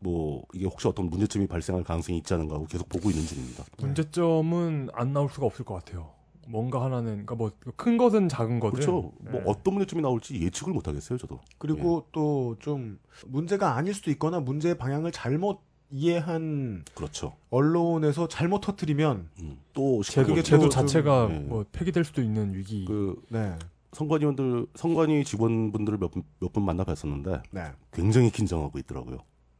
[0.01, 3.63] 뭐 이게 혹시 어떤 문제점이 발생할 가능성이 있지 않은가 하고 계속 보고 있는 중입니다.
[3.77, 6.12] 문제점은 안 나올 수가 없을 것 같아요.
[6.47, 8.91] 뭔가 하나는 그러니까 뭐 큰 것은 작은 것은 그렇죠.
[9.19, 9.43] 뭐 네.
[9.45, 11.39] 어떤 문제점이 나올지 예측을 못 하겠어요, 저도.
[11.57, 12.12] 그리고 예.
[12.13, 17.36] 또좀 문제가 아닐 수도 있거나 문제의 방향을 잘못 이해한 그렇죠.
[17.50, 19.60] 언론에서 잘못 터트리면 음.
[19.73, 21.39] 또 제도, 그게 제도 또 자체가 좀, 예.
[21.39, 22.86] 뭐 폐기될 수도 있는 위기.
[22.86, 23.58] 그 네,
[23.93, 29.19] 선관위원들 선관위 직원분들을 몇분 몇 분 만나 뵀었는데 네, 굉장히 긴장하고 있더라고요.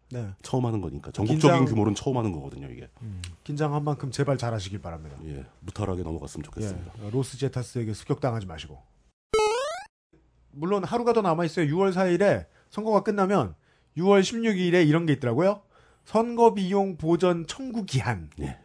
[0.10, 0.30] 네.
[0.42, 2.68] 처음 하는 거니까 전국적인 긴장- 규모는 처음 하는 거거든요.
[2.70, 2.90] 이게
[3.44, 5.18] 긴장한 만큼 제발 잘하시길 바랍니다.
[5.26, 6.94] 예, 무탈하게 넘어갔으면 좋겠습니다.
[7.04, 8.78] 예, 로스 제타스에게 습격당하지 마시고.
[10.52, 11.68] 물론 하루가 더 남아 있어요.
[11.68, 13.56] 6월 4일에 선거가 끝나면
[13.98, 15.62] 6월 16일에 이런 게 있더라고요.
[16.08, 18.30] 선거 비용 보전 청구 기한.
[18.40, 18.58] 예.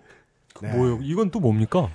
[0.60, 0.76] 네.
[0.76, 1.00] 뭐요?
[1.02, 1.90] 이건 또 뭡니까?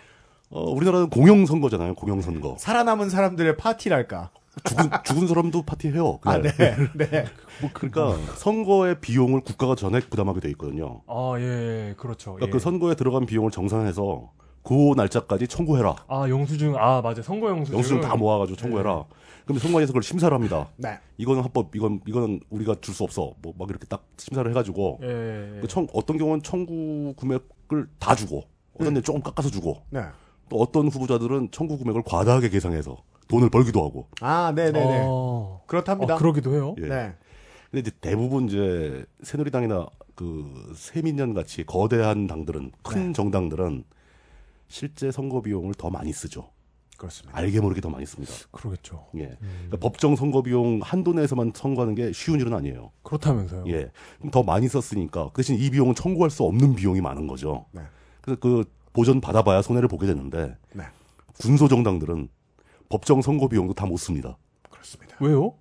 [0.50, 1.96] 어, 우리나라는 공영 선거잖아요.
[1.96, 2.58] 공영 선거.
[2.60, 4.30] 살아남은 사람들의 파티랄까.
[4.66, 6.20] 죽은 죽은 사람도 파티해요.
[6.24, 6.42] 아, 그날.
[6.58, 6.76] 네.
[6.96, 7.26] 네.
[7.62, 11.02] 뭐 그러니까 선거의 비용을 국가가 전액 부담하게 돼 있거든요.
[11.08, 12.34] 아, 예, 그렇죠.
[12.34, 12.52] 그러니까 예.
[12.52, 14.30] 그 선거에 들어간 비용을 정산해서
[14.68, 15.96] 그 날짜까지 청구해라.
[16.10, 16.76] 아, 영수증.
[16.78, 17.22] 아, 맞아.
[17.22, 17.76] 선거 영수증.
[17.78, 19.06] 영수증 다 모아가지고 청구해라.
[19.46, 20.68] 근데 선관위에서 그걸 심사를 합니다.
[20.76, 21.00] 네.
[21.18, 23.34] 이거는 합법, 이건 이거는 우리가 줄 수 없어.
[23.42, 25.62] 뭐 막 이렇게 딱 심사를 해가지고 예, 예.
[25.62, 28.44] 그 청, 어떤 경우는 청구 금액을 다 주고
[28.78, 30.02] 어떤 데 조금 깎아서 주고 네.
[30.50, 32.98] 또 어떤 후보자들은 청구 금액을 과다하게 계상해서
[33.30, 34.08] 돈을 벌기도 하고.
[34.20, 35.06] 아, 네네네.
[35.08, 35.62] 어.
[35.66, 36.16] 그렇답니다.
[36.16, 36.76] 아, 그러기도 해요?
[36.80, 36.88] 예.
[36.88, 37.14] 네.
[37.72, 43.14] 근데 이제 대부분 이제 새누리당이나 그 새민련 같이 거대한 당들은 큰 네.
[43.14, 43.86] 정당들은
[44.68, 46.50] 실제 선거 비용을 더 많이 쓰죠.
[46.98, 47.38] 그렇습니다.
[47.38, 48.34] 알게 모르게 더 많이 씁니다.
[48.52, 49.06] 그러겠죠.
[49.18, 49.38] 예.
[49.40, 52.92] 그러니까 법정 선거 비용 한도 내에서만 선거하는 게 쉬운 일은 아니에요.
[53.04, 53.66] 그렇다면서요.
[53.68, 53.92] 예.
[54.18, 57.66] 그럼 더 많이 썼으니까 그 대신 이 비용은 청구할 수 없는 비용이 많은 거죠.
[57.72, 57.82] 네.
[58.22, 60.86] 그래서 그 보전 받아봐야 손해를 보게 되는데 네.
[61.40, 62.30] 군소 정당들은
[62.90, 64.38] 법정 선거 비용도 다 못 씁니다.
[64.70, 65.16] 그렇습니다.
[65.20, 65.54] 왜요?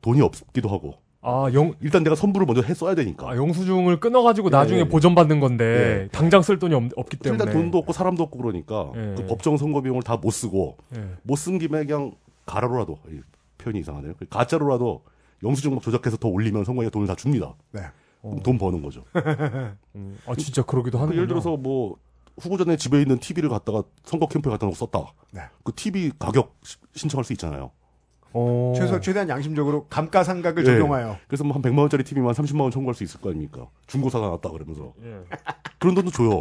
[0.00, 3.30] 돈이 없기도 하고 아, 영, 일단 내가 선불을 먼저 해 써야 되니까.
[3.30, 4.84] 아, 영수증을 끊어가지고 예, 나중에 예.
[4.88, 5.64] 보전받는 건데,
[6.04, 6.08] 예.
[6.10, 7.42] 당장 쓸 돈이 없, 없기 때문에.
[7.44, 9.14] 일단 돈도 없고 사람도 없고 그러니까 예.
[9.16, 11.08] 그 법정 선거 비용을 다 못 쓰고 예.
[11.22, 12.12] 못쓴 김에 그냥
[12.46, 13.20] 가라로라도 이
[13.58, 14.14] 표현이 이상하네요.
[14.30, 15.02] 가짜로라도
[15.44, 17.54] 영수증 막 조작해서 더 올리면 선거에 돈을 다 줍니다.
[17.70, 17.82] 네.
[18.20, 19.04] 그럼 돈 버는 거죠.
[19.96, 21.96] 음, 아, 진짜 그러기도 그 하는 예를 들어서 뭐
[22.40, 25.12] 후보자네 집에 있는 TV를 갖다가 선거 캠프에 갖다 놓고 썼다.
[25.32, 25.40] 네.
[25.64, 27.70] 그 TV 가격 시- 신청할 수 있잖아요.
[28.34, 28.72] 어.
[28.76, 30.66] 최소 최대한 양심적으로 감가상각을 예.
[30.66, 33.66] 적용하여 그래서 뭐 한 100만 원짜리 TV만 30만 원 청구할 수 있을 거 아닙니까?
[33.86, 35.20] 중고사가 나왔다 그러면서 예.
[35.78, 36.40] 그런 돈도 줘요.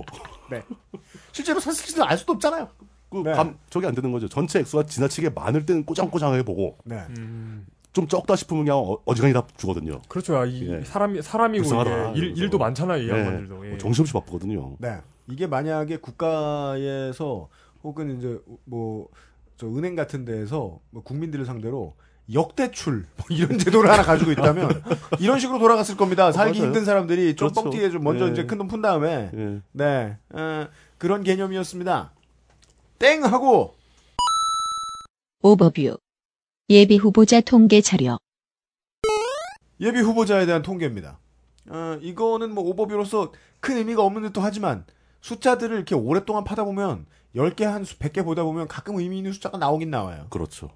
[1.31, 2.67] 실제로 사실은 알 수도 없잖아요.
[3.09, 3.33] 그 네.
[3.33, 4.29] 감, 저게 안 되는 거죠.
[4.29, 7.03] 전체 액수가 지나치게 많을 때는 꼬장꼬장하게 보고 네.
[7.17, 10.01] 음, 좀 적다 싶으면 그냥 어, 어지간히 다 주거든요.
[10.07, 10.37] 그렇죠.
[10.37, 10.81] 아, 이 예.
[10.85, 12.37] 사람이, 사람이고, 불쌍하다, 이게 일.
[12.37, 13.11] 일도 많잖아요, 이 예.
[13.11, 13.65] 양반들도.
[13.65, 13.69] 예.
[13.71, 14.77] 뭐 정신없이 바쁘거든요.
[14.79, 14.97] 네.
[15.27, 17.49] 이게 만약에 국가에서
[17.83, 19.07] 혹은 이제 뭐
[19.61, 21.93] 저 은행 같은 데에서 뭐 국민들을 상대로
[22.33, 24.81] 역대출 뭐 이런 제도를 하나 가지고 있다면
[25.21, 26.31] 이런 식으로 돌아갔을 겁니다.
[26.31, 26.67] 살기 맞아요.
[26.69, 27.69] 힘든 사람들이 좀 그렇죠.
[27.69, 28.31] 뻥튀기에 좀 먼저 예.
[28.31, 29.61] 이제 큰 돈 푼 다음에 예.
[29.71, 32.11] 네 어, 그런 개념이었습니다.
[32.97, 33.75] 땡 하고
[35.43, 35.95] 오버뷰.
[36.71, 38.17] 예비 후보자 통계 자료.
[39.79, 41.19] 예비 후보자에 대한 통계입니다.
[41.69, 44.85] 어, 이거는 뭐 오버뷰로서 큰 의미가 없는 듯도 하지만
[45.21, 49.57] 숫자들을 이렇게 오랫동안 파다 보면 10개 한 수, 100개 보다 보면 가끔 의미 있는 숫자가
[49.57, 50.27] 나오긴 나와요.
[50.29, 50.69] 그렇죠.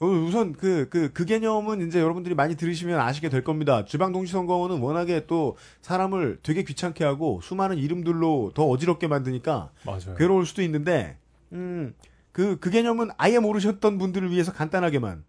[0.00, 3.84] 어, 우선 그, 그, 그 개념은 이제 여러분들이 많이 들으시면 아시게 될 겁니다.
[3.84, 10.14] 지방동시선거는 워낙에 또 사람을 되게 귀찮게 하고 수많은 이름들로 더 어지럽게 만드니까 맞아요.
[10.16, 11.18] 괴로울 수도 있는데,
[11.52, 11.94] 음,
[12.32, 15.24] 그, 그 개념은 아예 모르셨던 분들을 위해서 간단하게만.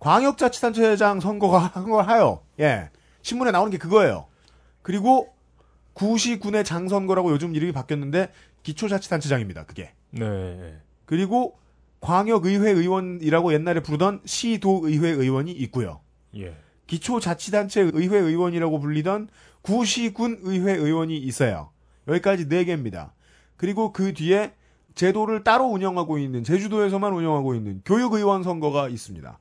[0.00, 2.90] 광역자치단체장 선거가 한 걸 하여, 예.
[3.22, 4.26] 신문에 나오는 게 그거예요.
[4.82, 5.28] 그리고
[5.92, 8.30] 구시 군의 장선거라고 요즘 이름이 바뀌었는데,
[8.68, 9.92] 기초자치단체장입니다, 그게.
[10.10, 10.76] 네.
[11.06, 11.58] 그리고
[12.00, 16.00] 광역의회 의원이라고 옛날에 부르던 시도의회 의원이 있고요.
[16.36, 16.54] 예.
[16.86, 19.28] 기초자치단체 의회 의원이라고 불리던
[19.62, 21.70] 구시군 의회 의원이 있어요.
[22.06, 23.14] 여기까지 네 개입니다.
[23.56, 24.52] 그리고 그 뒤에
[24.94, 29.38] 제도를 따로 운영하고 있는 제주도에서만 운영하고 있는 교육의원 선거가 있습니다.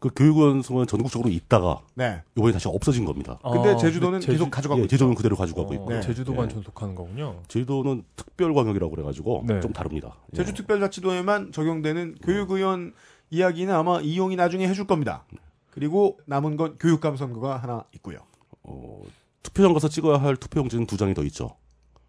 [0.00, 2.22] 그 교육원 선거는 전국적으로 있다가 네.
[2.34, 3.38] 이번에 다시 없어진 겁니다.
[3.42, 4.90] 근데 아, 제주도는 제주- 계속 가져가고 예, 있죠.
[4.92, 5.96] 제주도는 그대로 가지고 가고 어, 있고요.
[5.96, 6.02] 네.
[6.06, 6.54] 제주도만 예.
[6.54, 7.42] 전속하는 거군요.
[7.48, 9.60] 제주도는 특별광역이라고 그래가지고 네.
[9.60, 10.16] 좀 다릅니다.
[10.32, 10.38] 예.
[10.38, 12.94] 제주특별자치도에만 적용되는 교육의원
[13.28, 15.24] 이야기는 아마 이용이 나중에 해줄 겁니다.
[15.70, 18.20] 그리고 남은 건 교육감 선거가 하나 있고요.
[18.62, 19.02] 어,
[19.42, 21.56] 투표장 가서 찍어야 할 투표용지는 두 장이 더 있죠.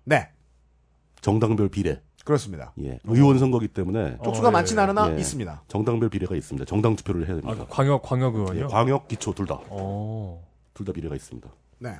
[0.06, 0.30] 네,
[1.20, 2.02] 정당별 비례.
[2.24, 2.74] 그렇습니다.
[2.84, 3.00] 예.
[3.06, 4.82] 의원 선거기 때문에 쪽수가 어, 많진 예.
[4.82, 5.20] 않으나 예.
[5.20, 5.64] 있습니다.
[5.68, 6.66] 정당별 비례가 있습니다.
[6.66, 7.66] 정당 투표를 해야 아, 됩니다.
[7.70, 8.66] 광역, 광역 의원이요?
[8.66, 9.60] 예, 광역, 기초 둘 다.
[9.70, 10.44] 어.
[10.74, 11.50] 둘다 비례가 있습니다.
[11.80, 11.98] 네.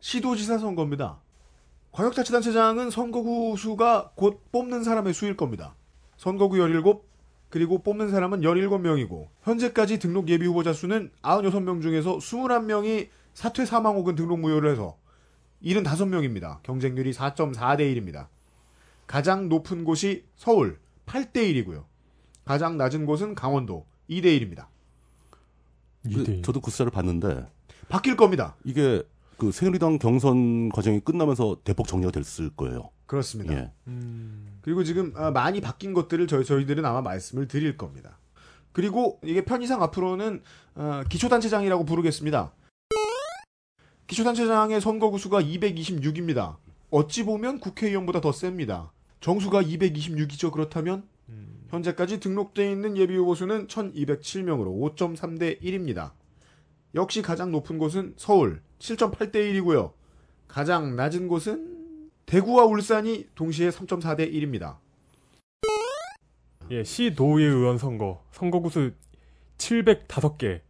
[0.00, 1.18] 시도지사 선거입니다.
[1.92, 5.74] 광역자치단체장은 선거구 수가 곧 뽑는 사람의 수일 겁니다.
[6.16, 6.82] 선거구 17,
[7.48, 14.14] 그리고 뽑는 사람은 17명이고, 현재까지 등록 예비 후보자 수는 96명 중에서 21명이 사퇴 사망 혹은
[14.14, 14.96] 등록 무효를 해서
[15.62, 16.62] 75명입니다.
[16.62, 18.26] 경쟁률이 4.4대 1입니다.
[19.08, 21.84] 가장 높은 곳이 서울 8대 1이고요.
[22.44, 24.66] 가장 낮은 곳은 강원도 2대 1입니다.
[26.04, 27.46] 그, 이대 저도 그 숫자를 봤는데
[27.88, 28.54] 바뀔 겁니다.
[28.64, 29.02] 이게
[29.38, 32.90] 그 새누리당 경선 과정이 끝나면서 대폭 정리가 됐을 거예요.
[33.06, 33.54] 그렇습니다.
[33.54, 33.72] 예.
[33.86, 34.58] 음.
[34.60, 38.18] 그리고 지금 아, 많이 바뀐 것들을 저희 저희들은 아마 말씀을 드릴 겁니다.
[38.72, 40.42] 그리고 이게 편의상 앞으로는
[40.74, 42.52] 어, 기초단체장이라고 부르겠습니다.
[44.06, 46.56] 기초단체장의 선거구 수가 226입니다.
[46.90, 48.92] 어찌 보면 국회의원보다 더 셉니다.
[49.20, 50.52] 정수가 226이죠.
[50.52, 51.04] 그렇다면
[51.70, 56.12] 현재까지 등록돼 있는 예비 후보 수는 1207명으로 5.3대 1입니다.
[56.94, 59.92] 역시 가장 높은 곳은 서울 7.8대 1이고요.
[60.46, 64.76] 가장 낮은 곳은 대구와 울산이 동시에 3.4대 1입니다.
[66.70, 68.92] 예, 시 도의 의원 선거 선거구수
[69.58, 70.60] 705개.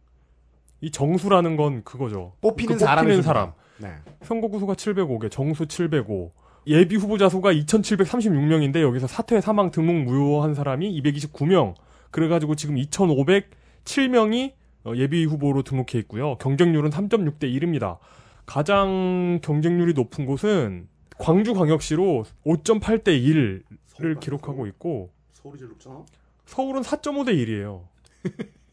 [0.81, 2.33] 이 정수라는 건 그거죠.
[2.41, 3.21] 뽑히는 그 뽑히는 수입니다.
[3.21, 3.53] 사람.
[3.77, 3.95] 네.
[4.23, 6.31] 선거구수가 705개, 정수 705.
[6.69, 11.73] 예비 후보자 수가 2,736명인데 여기서 사퇴 사망 등록 무효한 사람이 229명.
[12.11, 14.53] 그래가지고 지금 2,507명이
[14.85, 16.37] 어, 예비 후보로 등록해 있고요.
[16.37, 17.97] 경쟁률은 3.6대 1입니다.
[18.45, 26.05] 가장 경쟁률이 높은 곳은 광주광역시로 5.8대 1을 기록하고 있고 서울이 제일 높잖아.
[26.45, 27.81] 서울은 4.5대 1이에요.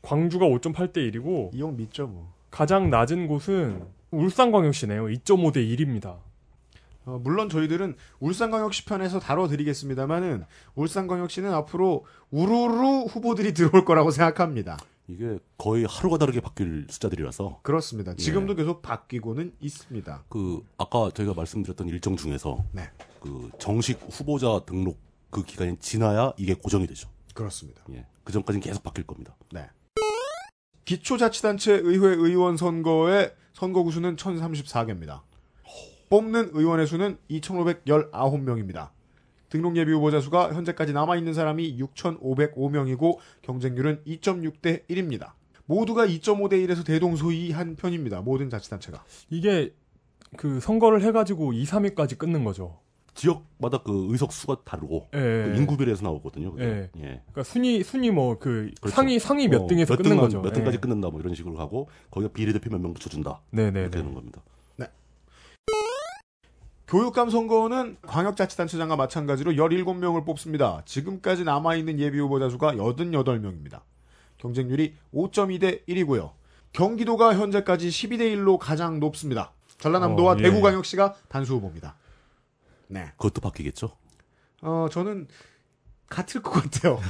[0.02, 2.30] 광주가 5.8대 1이고 이용 믿죠 뭐.
[2.50, 5.06] 가장 낮은 곳은 울산광역시네요.
[5.06, 6.25] 2.5대 1입니다.
[7.06, 14.76] 어, 물론 저희들은 울산광역시 편에서 다뤄드리겠습니다만은 울산광역시는 앞으로 우르르 후보들이 들어올 거라고 생각합니다.
[15.08, 18.14] 이게 거의 하루가 다르게 바뀔 숫자들이라서 그렇습니다.
[18.16, 18.56] 지금도 예.
[18.56, 20.24] 계속 바뀌고는 있습니다.
[20.28, 22.90] 그 아까 저희가 말씀드렸던 일정 중에서 네.
[23.20, 24.98] 그 정식 후보자 등록
[25.30, 27.08] 그 기간이 지나야 이게 고정이 되죠.
[27.34, 27.82] 그렇습니다.
[27.92, 28.04] 예.
[28.24, 29.36] 그 전까지는 계속 바뀔 겁니다.
[29.52, 29.68] 네.
[30.86, 35.20] 기초자치단체 의회 의원 선거의 선거 구 수는 1034개입니다.
[36.08, 38.90] 뽑는 의원의 수는 2519명입니다.
[39.48, 45.32] 등록 예비 후보자 수가 현재까지 남아있는 사람이 6,505명이고 경쟁률은 2.6대 1입니다.
[45.66, 48.20] 모두가 2.5대 1에서 대동소이한 편입니다.
[48.22, 49.04] 모든 자치단체가.
[49.30, 49.72] 이게
[50.36, 52.78] 그 선거를 해가지고 2, 3위까지 끊는 거죠.
[53.14, 55.56] 지역마다 그 의석 수가 다르고 예, 그 예.
[55.58, 56.54] 인구별에서 나오거든요.
[56.58, 56.64] 예.
[56.98, 57.22] 예.
[57.32, 58.94] 그러니까 순위 순위 뭐그 그렇죠.
[58.94, 60.42] 상위 상위 몇 어, 등에서 몇 끊는 등만- 거죠.
[60.42, 60.80] 몇 등까지 예.
[60.80, 63.40] 끊는다 뭐 이런 식으로 가고 거기가 비례대표 몇 명 붙여준다.
[63.52, 64.42] 이렇게 되는 겁니다.
[66.86, 70.82] 교육감 선거는 광역자치단체장과 마찬가지로 17명을 뽑습니다.
[70.84, 73.80] 지금까지 남아있는 예비 후보자 수가 88명입니다.
[74.38, 76.30] 경쟁률이 5.2대 1이고요.
[76.72, 79.52] 경기도가 현재까지 12대 1로 가장 높습니다.
[79.78, 80.42] 전라남도와 어, 예.
[80.42, 81.96] 대구광역시가 단수 후보입니다.
[82.88, 83.06] 네.
[83.16, 83.90] 그것도 바뀌겠죠.
[84.62, 85.26] 어, 저는
[86.08, 87.00] 같을 것 같아요.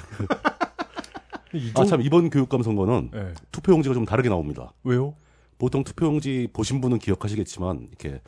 [1.52, 3.34] 이 아 정- 참 이번 교육감 선거는 예.
[3.52, 4.72] 투표용지가 좀 다르게 나옵니다.
[4.84, 5.14] 왜요?
[5.58, 8.20] 보통 투표용지 보신 분은 기억하시겠지만 이렇게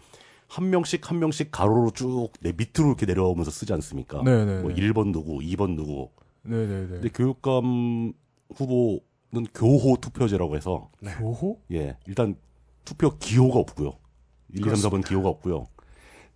[0.49, 4.23] 한 명씩 한 명씩 가로로 쭉 내 밑으로 이렇게 내려오면서 쓰지 않습니까?
[4.23, 4.63] 네네.
[4.63, 6.11] 뭐 1번 누구, 2번 누구.
[6.43, 6.89] 네네네.
[6.89, 8.13] 근데 교육감
[8.55, 11.61] 후보는 교호 투표제라고 해서 교호?
[11.73, 12.37] 예, 일단
[12.85, 13.93] 투표 기호가 없고요.
[14.55, 15.67] 1, 2, 3, 4번 기호가 없고요.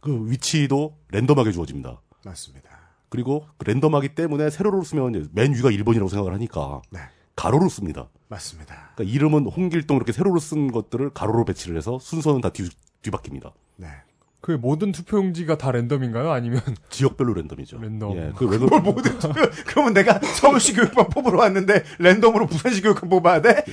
[0.00, 2.00] 그 위치도 랜덤하게 주어집니다.
[2.24, 2.68] 맞습니다.
[3.08, 7.00] 그리고 그 랜덤하기 때문에 세로로 쓰면 이제 맨 위가 1번이라고 생각을 하니까 네.
[7.36, 8.10] 가로로 씁니다.
[8.32, 8.92] 맞습니다.
[8.94, 12.68] 그러니까 이름은 홍길동 이렇게 세로로 쓴 것들을 가로로 배치를 해서 순서는 다 뒤,
[13.02, 13.52] 뒤바뀝니다.
[13.76, 13.88] 네.
[14.40, 16.32] 그 모든 투표용지가 다 랜덤인가요?
[16.32, 17.78] 아니면 지역별로 랜덤이죠.
[17.78, 18.16] 랜덤.
[18.16, 23.08] 예, 그왜 그, 뭘 모든 투표, 그러면 내가 서울시 교육감 뽑으러 왔는데 랜덤으로 부산시 교육감
[23.08, 23.64] 뽑아야 돼?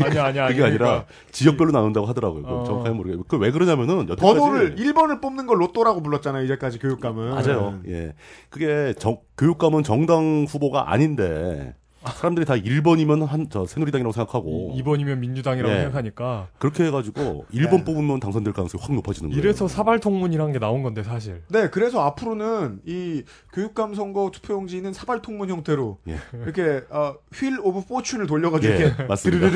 [0.00, 2.46] 아니 아니 아니 그게 아니라 그러니까 지역별로 나눈다고 하더라고요.
[2.46, 2.64] 어.
[2.64, 6.44] 정확하게 모르겠고 그왜 그러냐면은 여태까지 번호를 1번을 뽑는 걸 로또라고 불렀잖아요.
[6.44, 7.30] 이제까지 교육감은.
[7.34, 7.80] 맞아요.
[7.88, 8.14] 예.
[8.48, 11.74] 그게 정- 교육감은 정당 후보가 아닌데
[12.12, 15.78] 사람들이 다 1번이면 한 저 새누리당이라고 생각하고 2번이면 민주당이라고 예.
[15.82, 17.84] 생각하니까 그렇게 해가지고 1번 네.
[17.84, 19.40] 뽑으면 당선될 가능성이 확 높아지는 거예요.
[19.40, 21.42] 이래서 사발통문이란 게 나온 건데 사실.
[21.48, 26.16] 네, 그래서 앞으로는 이 교육감 선거 투표용지는 사발통문 형태로 예.
[26.42, 29.50] 이렇게 어, Wheel of Fortune을 돌려가지고 예, 이렇게 맞습니다.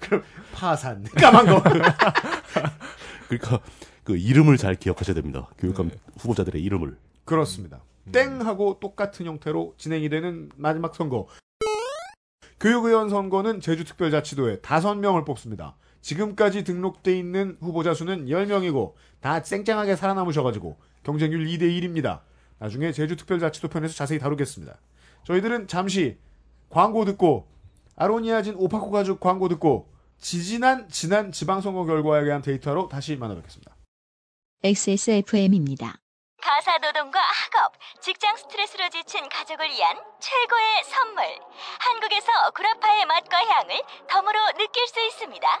[0.00, 0.22] 그럼
[0.52, 1.62] 파산 까만 거.
[3.28, 3.60] 그러니까
[4.04, 5.48] 그 이름을 잘 기억하셔야 됩니다.
[5.58, 5.94] 교육감 네.
[6.18, 6.96] 후보자들의 이름을.
[7.24, 7.80] 그렇습니다.
[8.12, 11.26] 땡하고 똑같은 형태로 진행이 되는 마지막 선거.
[12.60, 15.76] 교육의원 선거는 제주특별자치도에 5명을 뽑습니다.
[16.00, 22.20] 지금까지 등록돼 있는 후보자 수는 10명이고 다 쨍쨍하게 살아남으셔가지고 경쟁률 2대 1입니다.
[22.58, 24.78] 나중에 제주특별자치도 편에서 자세히 다루겠습니다.
[25.24, 26.18] 저희들은 잠시
[26.68, 27.48] 광고 듣고
[27.96, 33.76] 아로니아진 오파코 가죽 광고 듣고 지지난 지난 지방선거 결과에 대한 데이터로 다시 만나뵙겠습니다.
[34.64, 36.00] XSFM입니다.
[36.40, 41.24] 가사노동과 학업, 직장 스트레스로 지친 가족을 위한 최고의 선물.
[41.80, 45.60] 한국에서 구라파의 맛과 향을 덤으로 느낄 수 있습니다.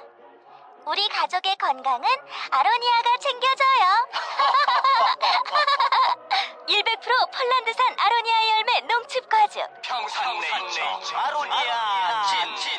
[0.86, 2.08] 우리 가족의 건강은
[2.50, 4.08] 아로니아가 챙겨줘요.
[6.68, 9.62] 100% 폴란드산 아로니아 열매 농축 과즙.
[9.82, 12.24] 평산네이처 아로니아
[12.56, 12.78] 진.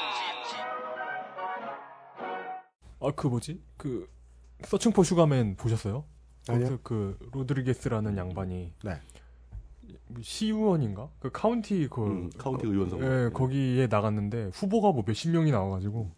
[3.01, 3.61] 아그 뭐지?
[3.77, 4.09] 그
[4.65, 6.05] Searching for Sugar Man 보셨어요?
[6.53, 8.99] 거기서 그 로드리게스라는 양반이 네.
[10.21, 11.09] 시의원인가?
[11.19, 13.05] 그 카운티 그 음, 카운티 의원 선거.
[13.05, 16.09] 예, 거기에 나갔는데 후보가 뭐 몇십 명이 나와가지고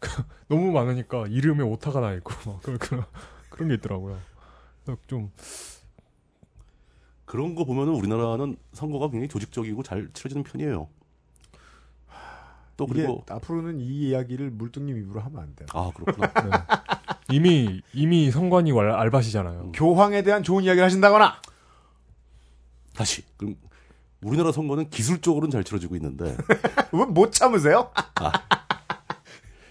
[0.48, 3.04] 너무 많으니까 이름에 오타가 나 있고 막 그런 그런
[3.48, 4.18] 그런 게 있더라고요.
[4.84, 5.30] 그래서 좀
[7.24, 10.88] 그런 거 보면은 우리나라는 선거가 굉장히 조직적이고 잘 치러지는 편이에요.
[12.76, 15.66] 또 그리고 앞으로는 이 이야기를 물뚱님 입으로 하면 안 돼요.
[15.72, 16.32] 아 그렇구나.
[17.28, 17.36] 네.
[17.36, 19.72] 이미 이미 성관이 왈- 알바시잖아요.
[19.72, 21.40] 교황에 대한 좋은 이야기를 하신다거나
[22.94, 23.56] 다시 그럼
[24.22, 26.36] 우리나라 선거는 기술적으로는 잘 치러지고 있는데
[26.92, 27.90] 왜 못 참으세요?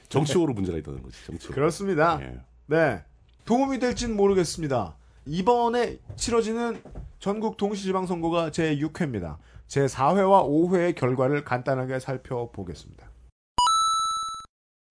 [0.10, 1.18] 정치적으로 문제가 있다는 거지.
[1.26, 1.56] 정치적으로.
[1.56, 2.20] 그렇습니다.
[2.22, 2.40] 예.
[2.68, 3.04] 네.
[3.46, 4.96] 도움이 될진 모르겠습니다.
[5.26, 6.82] 이번에 치러지는
[7.20, 9.38] 전국 동시지방선거가 제 6회입니다.
[9.72, 13.10] 제4회와 5회의 결과를 간단하게 살펴보겠습니다.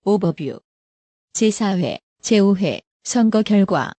[0.05, 0.61] 오버뷰.
[1.35, 3.93] 제4회, 제5회 선거 결과.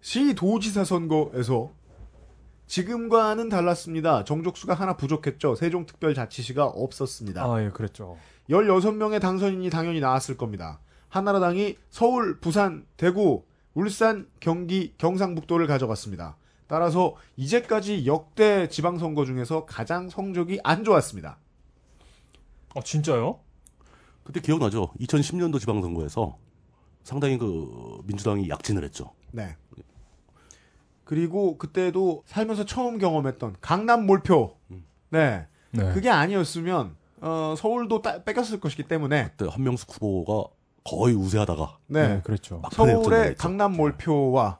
[0.00, 1.72] 시도지사 선거에서
[2.68, 4.22] 지금과는 달랐습니다.
[4.24, 5.56] 정족수가 하나 부족했죠.
[5.56, 7.42] 세종특별자치시가 없었습니다.
[7.44, 8.16] 아 예 그랬죠.
[8.48, 10.80] 16명의 당선인이 당연히 나왔을 겁니다.
[11.08, 13.44] 한나라당이 서울, 부산, 대구,
[13.74, 16.36] 울산, 경기, 경상북도를 가져갔습니다.
[16.66, 21.38] 따라서 이제까지 역대 지방선거 중에서 가장 성적이 안 좋았습니다.
[22.74, 23.40] 아 진짜요?
[24.24, 24.92] 그때 기억나죠?
[25.00, 26.36] 2010년도 지방선거에서
[27.04, 29.12] 상당히 그 민주당이 약진을 했죠.
[29.30, 29.56] 네.
[31.04, 34.56] 그리고 그때도 살면서 처음 경험했던 강남 몰표.
[35.10, 35.46] 네.
[35.70, 35.92] 네.
[35.92, 40.50] 그게 아니었으면 어, 서울도 따- 뺏겼을 것이기 때문에 그때 한명숙 후보가
[40.84, 42.08] 거의 우세하다가 네.
[42.16, 42.58] 네, 그랬죠.
[42.58, 43.34] 막판에 서울의.
[43.36, 44.58] 강남 몰표와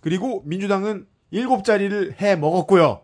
[0.00, 3.02] 그리고 민주당은 일곱 자리를 해 먹었고요.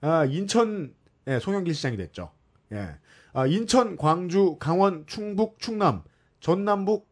[0.00, 0.94] 아, 인천
[1.26, 2.30] 예, 송영길 시장이 됐죠.
[2.72, 2.88] 예.
[3.32, 6.02] 아, 인천, 광주, 강원, 충북, 충남,
[6.40, 7.08] 전남북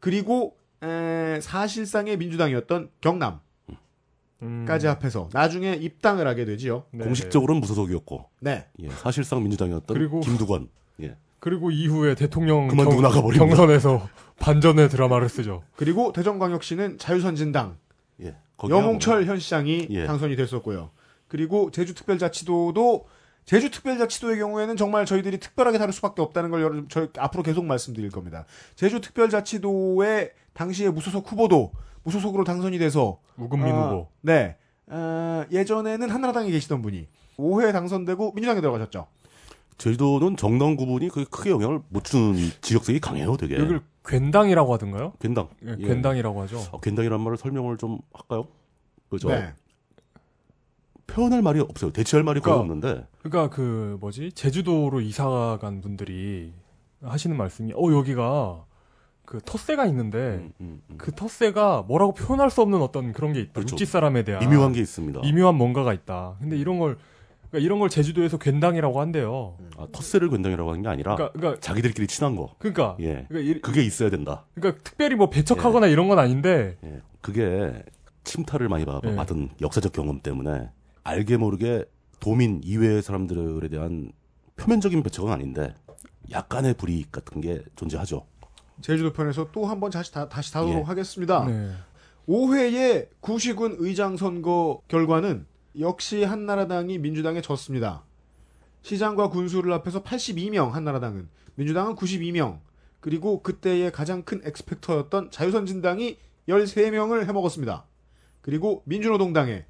[0.00, 3.40] 그리고 에, 사실상의 민주당이었던 경남
[4.66, 6.84] 까지 음, 합해서 나중에 입당을 하게 되지요.
[6.90, 8.66] 네, 공식적으로는 무소속이었고 네.
[8.80, 10.68] 예, 사실상 민주당이었던 그리고- 김두관.
[11.02, 11.16] 예.
[11.40, 13.44] 그리고 이후에 대통령 그만두고 나가 버립니다.
[13.46, 14.08] 경선에서
[14.38, 15.62] 반전의 드라마를 쓰죠.
[15.76, 17.78] 그리고 대전광역시는 자유선진당
[18.22, 18.34] 예.
[18.68, 20.06] 여몽철 뭐- 현 시장이 예.
[20.06, 20.90] 당선이 됐었고요.
[21.28, 23.06] 그리고 제주특별자치도도
[23.44, 28.44] 제주특별자치도의 경우에는 정말 저희들이 특별하게 다룰 수밖에 없다는 걸 여러, 저 앞으로 계속 말씀드릴 겁니다.
[28.76, 34.08] 제주특별자치도의 당시의 무소속 후보도 무소속으로 당선이 돼서 우금민 아, 후보.
[34.20, 34.56] 네
[34.88, 39.06] 어, 예전에는 한나라당에 계시던 분이 5회 당선되고 민주당에 들어가셨죠.
[39.78, 43.56] 제주도는 정당 구분이 크게 영향을 못 주는 지역색이 강해요, 되게.
[43.58, 45.12] 여기를 괜당이라고 하던가요?
[45.20, 45.48] 괜당.
[45.64, 45.86] 예, 예.
[45.86, 46.58] 괜당이라고 하죠.
[46.72, 48.46] 아, 괜당이라는 말을 설명을 좀 할까요?
[49.10, 49.28] 그죠?
[49.28, 49.52] 네.
[51.06, 51.92] 표현할 말이 없어요.
[51.92, 53.06] 대체할 말이 거의 그러니까- 없는데.
[53.22, 56.52] 그러니까 그 뭐지 제주도로 이사 간 분들이
[57.02, 58.64] 하시는 말씀이 어 여기가
[59.24, 60.94] 그 텃세가 있는데 음, 음, 음.
[60.98, 63.52] 그 텃세가 뭐라고 표현할 수 없는 어떤 그런 게 있다.
[63.54, 63.74] 그렇죠.
[63.74, 65.20] 육지 사람에 대한 미묘한 게 있습니다.
[65.20, 66.36] 미묘한 뭔가가 있다.
[66.40, 66.96] 근데 이런 걸
[67.50, 69.56] 그러니까 이런 걸 제주도에서 괜당이라고 한대요.
[69.78, 72.54] 아, 텃세를 괜당이라고 하는 게 아니라 그러니까 그러니까 자기들끼리 친한 거.
[72.58, 73.26] 그러니까, 예.
[73.28, 74.44] 그러니까, 이- 그게 있어야 된다.
[74.54, 77.00] 그러니까 특별히 뭐 배척하거나 이런 건 아닌데 예.
[77.20, 77.84] 그게
[78.24, 79.14] 침탈을 많이 받- 예.
[79.14, 80.70] 받은 역사적 경험 때문에
[81.04, 81.84] 알게 모르게
[82.20, 84.10] 도민 이외의 사람들에 대한
[84.56, 85.74] 표면적인 배척은 아닌데
[86.30, 88.26] 약간의 불이익 같은 게 존재하죠.
[88.80, 90.84] 제주도 편에서 또 한 번 다시 다, 다시 다루도록 예.
[90.86, 91.44] 하겠습니다.
[91.46, 91.70] 네.
[92.28, 95.46] 5회의 구시군 의장 선거 결과는
[95.80, 98.02] 역시 한나라당이 민주당에 졌습니다.
[98.82, 102.60] 시장과 군수를 합해서 82명 한나라당은 민주당은 92명
[103.00, 107.84] 그리고 그때의 가장 큰 엑스펙터였던 자유선진당이 13명을 해먹었습니다.
[108.40, 109.64] 그리고 민주노동당에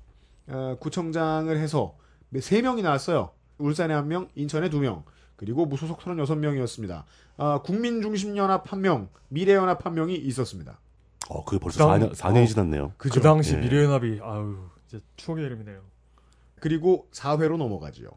[0.48, 1.96] 어, 구청장을 해서
[2.32, 3.30] 3명이 나왔어요.
[3.58, 5.02] 울산에 1명, 인천에 2명
[5.36, 7.04] 그리고 무소속 36명이었습니다.
[7.38, 10.78] 아, 국민중심연합 1명, 미래연합 1명이 있었습니다.
[11.28, 12.46] 어, 그게 벌써 당- 4년, 4년이 어.
[12.46, 12.92] 지났네요.
[12.96, 13.58] 그 당시 예.
[13.58, 15.80] 미래연합이 아유 진짜 추억의 이름이네요.
[16.60, 18.08] 그리고 4회로 넘어가지요.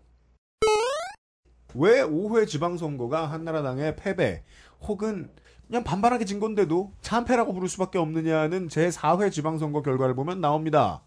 [1.75, 4.43] 왜 5회 지방선거가 한나라당의 패배
[4.82, 5.30] 혹은
[5.67, 11.04] 그냥 반반하게 진 건데도 참패라고 부를 수밖에 없느냐는 제4회 지방선거 결과를 보면 나옵니다.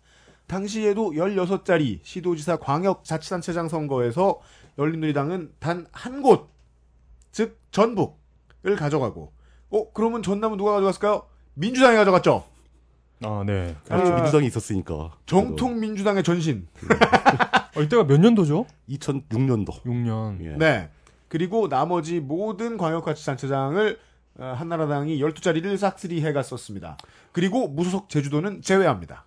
[0.46, 4.40] 당시에도 16자리 시도지사 광역자치단체장 선거에서
[4.78, 6.48] 열린우리당은 단 한 곳,
[7.32, 9.32] 즉 전북을 가져가고
[9.70, 11.26] 어 그러면 전남은 누가 가져갔을까요?
[11.54, 12.44] 민주당이 가져갔죠.
[13.24, 13.74] 아 네.
[13.84, 14.12] 그렇죠.
[14.12, 15.12] 아, 민주당이 있었으니까.
[15.26, 16.66] 정통 민주당의 전신.
[17.76, 18.66] 어, 이때가 몇 년도죠?
[18.88, 19.82] 2006년도.
[19.82, 20.44] 6년.
[20.44, 20.56] 예.
[20.56, 20.90] 네.
[21.28, 23.98] 그리고 나머지 모든 광역자치단체장을
[24.38, 26.96] 어, 한나라당이 12자리를 싹쓸이 해갔었습니다.
[27.32, 29.24] 그리고 무소속 제주도는 제외합니다.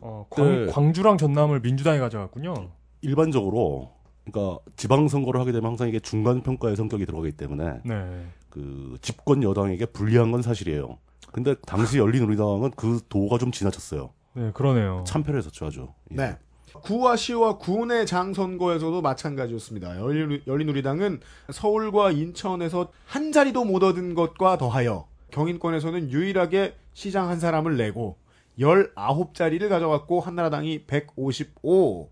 [0.00, 0.36] 어, 네.
[0.36, 2.70] 광, 광주랑 전남을 민주당이 가져갔군요.
[3.02, 3.92] 일반적으로
[4.24, 8.26] 그러니까 지방 선거를 하게 되면 항상 이게 중간 평가의 성격이 들어가기 때문에 네.
[8.48, 10.98] 그 집권 여당에게 불리한 건 사실이에요.
[11.34, 14.10] 근데 당시 열린우리당은 그 도가 좀 지나쳤어요.
[14.34, 15.02] 네, 그러네요.
[15.04, 15.88] 참패를 했었죠 아주.
[16.12, 16.14] 예.
[16.14, 16.38] 네.
[16.82, 19.98] 구와 시와 군의 장 선거에서도 마찬가지였습니다.
[19.98, 21.20] 열린, 열린우리당은
[21.50, 28.16] 서울과 인천에서 한 자리도 못 얻은 것과 더하여 경인권에서는 유일하게 시장 한 사람을 내고
[28.60, 32.10] 19자리를 가져갔고 한나라당이 155,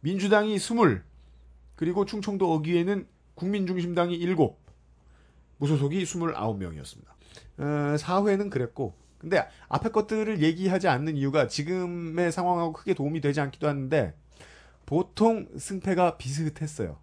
[0.00, 1.02] 민주당이 20,
[1.76, 3.06] 그리고 충청도 어귀에는
[3.36, 4.36] 국민중심당이 7,
[5.56, 7.17] 무소속이 29명이었습니다.
[7.58, 13.66] 어, 사회는 그랬고 근데 앞에 것들을 얘기하지 않는 이유가 지금의 상황하고 크게 도움이 되지 않기도
[13.66, 14.14] 하는데
[14.86, 16.98] 보통 승패가 비슷했어요.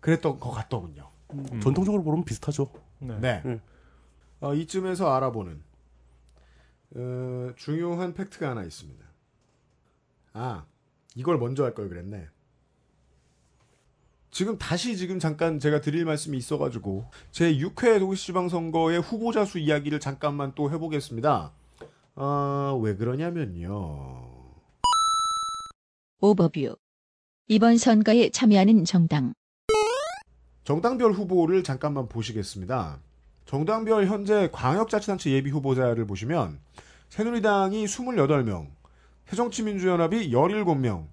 [0.00, 1.10] 그랬던 것 같더군요.
[1.34, 1.60] 음.
[1.60, 2.70] 전통적으로 보면 비슷하죠.
[2.98, 3.18] 네.
[3.20, 3.42] 네.
[3.44, 3.60] 음.
[4.40, 5.62] 어, 이쯤에서 알아보는
[6.96, 9.04] 어, 중요한 팩트가 하나 있습니다.
[10.32, 10.64] 아,
[11.14, 12.28] 이걸 먼저 할 걸 그랬네.
[14.36, 20.52] 지금 다시 지금 잠깐 제가 드릴 말씀이 있어가지고 제 6회 도시지방선거의 후보자 수 이야기를 잠깐만
[20.54, 21.52] 또 해보겠습니다.
[22.16, 24.28] 어, 왜 그러냐면요.
[26.20, 26.76] 오버뷰.
[27.48, 29.32] 이번 선거에 참여하는 정당.
[30.64, 33.00] 정당별 후보를 잠깐만 보시겠습니다.
[33.46, 36.60] 정당별 현재 광역자치단체 예비 후보자를 보시면
[37.08, 38.68] 새누리당이 28명,
[39.28, 41.06] 새정치민주연합이 17명,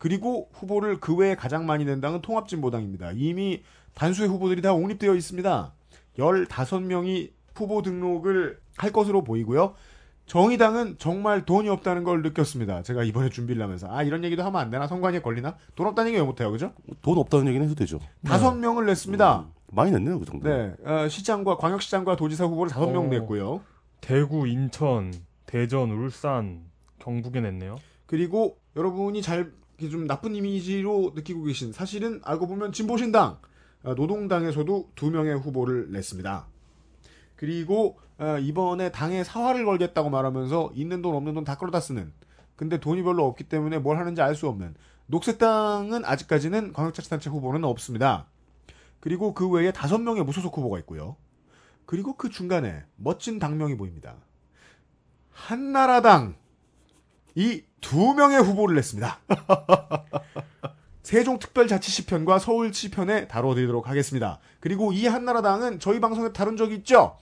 [0.00, 3.12] 그리고 후보를 그 외에 가장 많이 낸 당은 통합진보당입니다.
[3.14, 3.62] 이미
[3.94, 5.74] 단수의 후보들이 다 옹립되어 있습니다.
[6.16, 9.74] 15명이 후보 등록을 할 것으로 보이고요.
[10.24, 12.82] 정의당은 정말 돈이 없다는 걸 느꼈습니다.
[12.82, 16.18] 제가 이번에 준비를 하면서 아 이런 얘기도 하면 안 되나 선관위에 걸리나 돈 없다는 얘기
[16.18, 16.72] 왜 못해요, 그죠?
[17.02, 17.98] 돈 없다는 얘기는 해도 되죠.
[18.24, 19.40] 다섯 명을 냈습니다.
[19.40, 20.48] 음, 많이 냈네요, 그 정도.
[20.48, 23.08] 네, 어, 시장과 광역시장과 도지사 후보를 다섯 명 어.
[23.08, 23.60] 냈고요.
[24.00, 25.12] 대구, 인천,
[25.44, 26.62] 대전, 울산,
[27.00, 27.76] 경북에 냈네요.
[28.06, 29.52] 그리고 여러분이 잘
[29.88, 33.38] 좀 나쁜 이미지로 느끼고 계신 사실은 알고 보면 진보신당
[33.82, 36.46] 어, 노동당에서도 두 명의 후보를 냈습니다.
[37.36, 42.12] 그리고 어, 이번에 당에 사활을 걸겠다고 말하면서 있는 돈 없는 돈 다 끌어다 쓰는
[42.56, 44.74] 근데 돈이 별로 없기 때문에 뭘 하는지 알 수 없는
[45.06, 48.26] 녹색당은 아직까지는 광역자치단체 후보는 없습니다.
[49.00, 51.16] 그리고 그 외에 다섯 명의 무소속 후보가 있고요.
[51.86, 54.16] 그리고 그 중간에 멋진 당명이 보입니다.
[55.30, 56.36] 한나라당
[57.34, 59.18] 이 두 명의 후보를 냈습니다.
[61.02, 64.38] 세종특별자치시편과 서울시편에 다뤄드리도록 하겠습니다.
[64.60, 67.16] 그리고 이 한나라당은 저희 방송에 다룬 적이 있죠?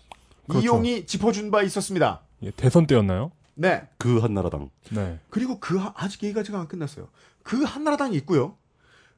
[0.48, 0.64] 그렇죠.
[0.64, 2.20] 이용이 짚어준 바 있었습니다.
[2.42, 3.30] 예, 대선 때였나요?
[3.54, 3.82] 네.
[3.98, 4.70] 그 한나라당.
[4.90, 5.18] 네.
[5.30, 7.08] 그리고 그, 하- 아직 얘기가 지금 안 끝났어요.
[7.42, 8.56] 그 한나라당이 있고요.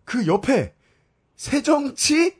[0.04, 0.74] 그 옆에
[1.36, 2.36] 새정치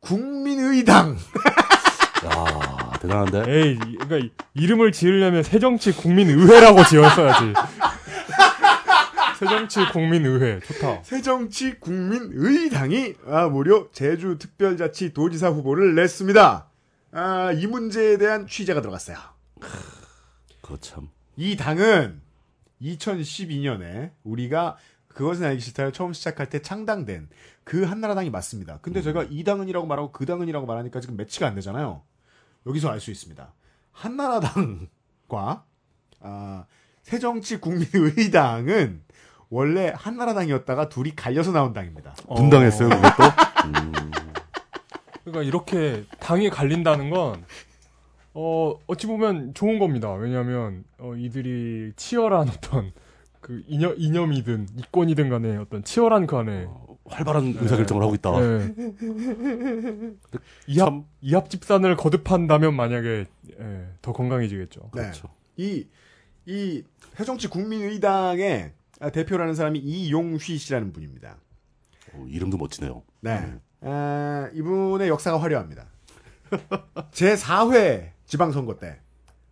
[0.00, 1.16] 국민의당.
[2.26, 3.44] 야 대단한데.
[3.48, 7.54] 에이, 이- 그러니까 이- 이름을 지으려면 새정치 국민의회라고 지었어야지.
[9.38, 11.02] 새정치 국민의회 좋다.
[11.04, 16.68] 새정치 국민의당이 아, 무려 제주 특별자치 도지사 후보를 냈습니다.
[17.12, 19.16] 아, 이 문제에 대한 취재가 들어갔어요.
[20.60, 21.08] 그거 참.
[21.36, 22.20] 이 당은
[22.82, 24.76] 2012년에 우리가
[25.06, 27.28] 그것은 알기 싫다요 처음 시작할 때 창당된
[27.62, 28.80] 그 한나라당이 맞습니다.
[28.82, 32.02] 근데 제가 이 당은이라고 말하고 그 당은이라고 말하니까 지금 매치가 안 되잖아요.
[32.66, 33.52] 여기서 알 수 있습니다.
[33.92, 35.64] 한나라당과
[36.20, 36.64] 아,
[37.04, 39.02] 새정치 국민의당은
[39.50, 42.14] 원래 한나라당이었다가 둘이 갈려서 나온 당입니다.
[42.34, 43.22] 분당했어요, 그것도.
[43.66, 43.92] 음,
[45.24, 47.44] 그러니까 이렇게 당이 갈린다는 건
[48.34, 50.12] 어, 어찌 보면 좋은 겁니다.
[50.12, 52.92] 왜냐하면 어, 이들이 치열한 어떤
[53.40, 56.68] 그 이념 이념이든 이권이든 간에 어떤 치열한 그 안에
[57.06, 58.30] 활발한 의사결정을 하고 있다.
[58.40, 58.74] 예.
[60.66, 60.92] 이합
[61.22, 63.26] 이합 집산을 거듭한다면 만약에
[63.60, 64.90] 예, 더 건강해지겠죠.
[64.94, 65.02] 네.
[65.02, 65.28] 그렇죠.
[65.56, 65.86] 이,
[66.46, 66.82] 이
[67.14, 68.77] 새정치 국민의당의 아,
[69.12, 71.36] 대표라는 사람이 이용휘 씨라는 분입니다.
[72.14, 73.02] 어, 이름도 멋지네요.
[73.20, 73.54] 네.
[73.80, 75.86] 아, 이분의 역사가 화려합니다.
[77.12, 78.98] 제4회 지방선거 때,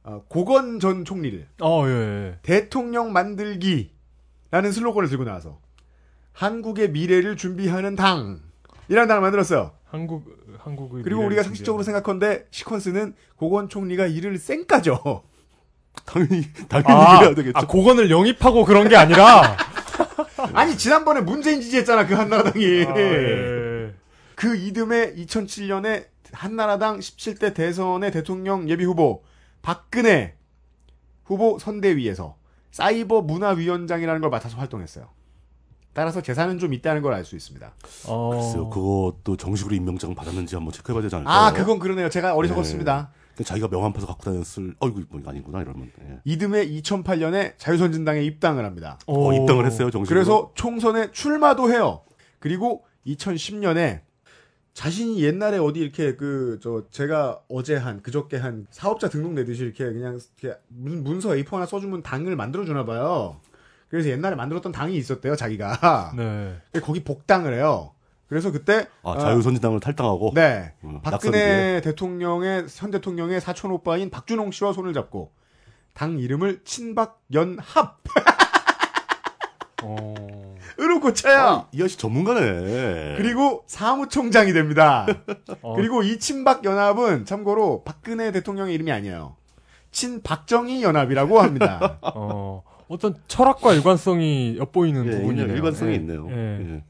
[0.02, 2.38] 어, 고건 전 총리를 어, 예, 예.
[2.42, 5.60] 대통령 만들기라는 슬로건을 들고 나와서
[6.32, 9.72] 한국의 미래를 준비하는 당이라는 당을 만들었어요.
[9.84, 10.24] 한국
[10.58, 11.84] 한국의 그리고 우리가 상식적으로 준비하는.
[11.84, 15.24] 생각컨대 시퀀스는 고건 총리가 이를 쌩까죠.
[16.04, 17.58] 당연히, 당연히 아, 이래야 되겠죠.
[17.58, 19.56] 아, 그거는 영입하고 그런 게 아니라
[20.52, 22.64] 아니 지난번에 문재인 지지했잖아 그 한나라당이.
[22.86, 23.94] 아, 예.
[24.34, 29.22] 그 이듬해 2007년에 한나라당 17대 대선의 대통령 예비 후보
[29.62, 30.34] 박근혜
[31.24, 32.36] 후보 선대위에서
[32.70, 35.08] 사이버 문화위원장이라는 걸 맡아서 활동했어요.
[35.94, 37.72] 따라서 재산은 좀 있다는 걸 알 수 있습니다.
[38.06, 41.34] 어, 글쎄요, 그것도 정식으로 임명장 받았는지 한번 체크해봐야 되지 않을까요?
[41.34, 42.10] 아, 그건 그러네요.
[42.10, 43.10] 제가 어리석었습니다.
[43.12, 45.90] 그 자기가 명함 파서 갖고 다녔을, 어이구, 뭐 이거 아니구나, 이러면.
[46.00, 46.20] 예.
[46.24, 48.98] 이듬해 2008년에 자유선진당에 입당을 합니다.
[49.06, 50.06] 어, 입당을 했어요, 정식으로.
[50.14, 52.02] 그래서 총선에 출마도 해요.
[52.38, 54.00] 그리고 2010년에
[54.74, 59.84] 자신이 옛날에 어디 이렇게 그 저 제가 어제 한 그저께 한 사업자 등록 내듯이 이렇게
[59.84, 63.40] 그냥 이렇게 무슨 문서 A4 하나 써주면 당을 만들어 주나 봐요.
[63.88, 66.12] 그래서 옛날에 만들었던 당이 있었대요, 자기가.
[66.16, 66.56] 네.
[66.82, 67.92] 거기 복당을 해요.
[68.28, 70.32] 그래서 그때 아, 자유선진당을 탈당하고.
[70.34, 70.72] 네.
[70.84, 75.32] 음, 박근혜 대통령의 현 대통령의 사촌 오빠인 박준홍 씨와 손을 잡고
[75.92, 77.62] 당 이름을 친박연합으로
[79.82, 80.14] 어.
[81.00, 81.38] 고쳐요.
[81.38, 83.14] 아, 이 아저씨 전문가네.
[83.16, 85.06] 그리고 사무총장이 됩니다.
[85.62, 85.76] 어.
[85.76, 89.36] 그리고 이 친박 연합은 참고로 박근혜 대통령의 이름이 아니에요.
[89.92, 91.98] 친박정희 연합이라고 합니다.
[92.02, 92.62] 어.
[92.88, 95.54] 어떤 철학과 일관성이 엿보이는 예, 부분이네요.
[95.54, 95.96] 일관성이 예.
[95.96, 96.28] 있네요.
[96.30, 96.82] 예.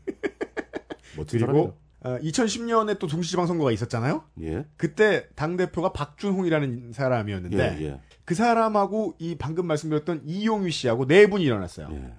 [1.16, 1.18] 예.
[1.18, 4.22] 멋진 그리고 어, 2010년에 또 동시지방 선거가 있었잖아요.
[4.36, 4.58] 사람이에요.
[4.58, 4.64] 예.
[4.76, 8.00] 그때 당 대표가 박준홍이라는 사람이었는데 예, 예.
[8.24, 11.88] 그 사람하고 이 방금 말씀드렸던 이용휘 씨하고 네 분이 일어났어요.
[11.92, 12.12] 예.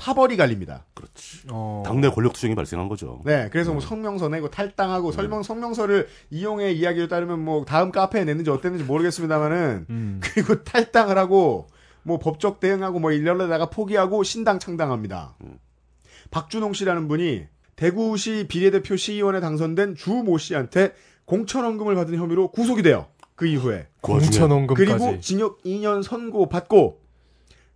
[0.00, 0.86] 파벌이 갈립니다.
[0.94, 1.42] 그렇지.
[1.50, 1.82] 어.
[1.84, 3.20] 당내 권력 투쟁이 발생한 거죠.
[3.26, 8.50] 네, 그래서 뭐 성명서 내고 탈당하고 설명 성명서를 이용의 이야기를 따르면 뭐 다음 카페에 냈는지
[8.50, 10.20] 어땠는지 모르겠습니다만은 음.
[10.24, 11.66] 그리고 탈당을 하고
[12.02, 15.36] 뭐 법적 대응하고 뭐 이러다가 포기하고 신당 창당합니다.
[16.30, 17.46] 박준홍 씨라는 분이
[17.80, 20.92] 대구시 비례대표 시의원에 당선된 주 모 씨한테
[21.24, 23.06] 공천원금을 받은 혐의로 구속이 돼요.
[23.34, 24.84] 그 이후에 그 공천원금까지.
[24.86, 27.00] 그리고 징역 2년 선고 받고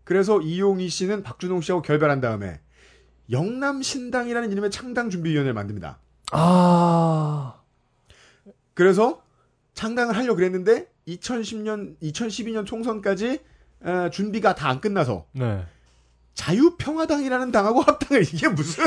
[0.05, 2.61] 그래서 이용희 씨는 박준홍 씨하고 결별한 다음에
[3.31, 5.99] 영남 신당이라는 이름의 창당 준비위원회를 만듭니다.
[6.33, 7.55] 아.
[8.75, 9.23] 그래서
[9.73, 13.39] 창당을 하려고 그랬는데 2010년, 2012년 총선까지
[13.81, 15.65] 어, 준비가 다 안 끝나서 네.
[16.35, 18.85] 자유평화당이라는 당하고 합당을 이게 무슨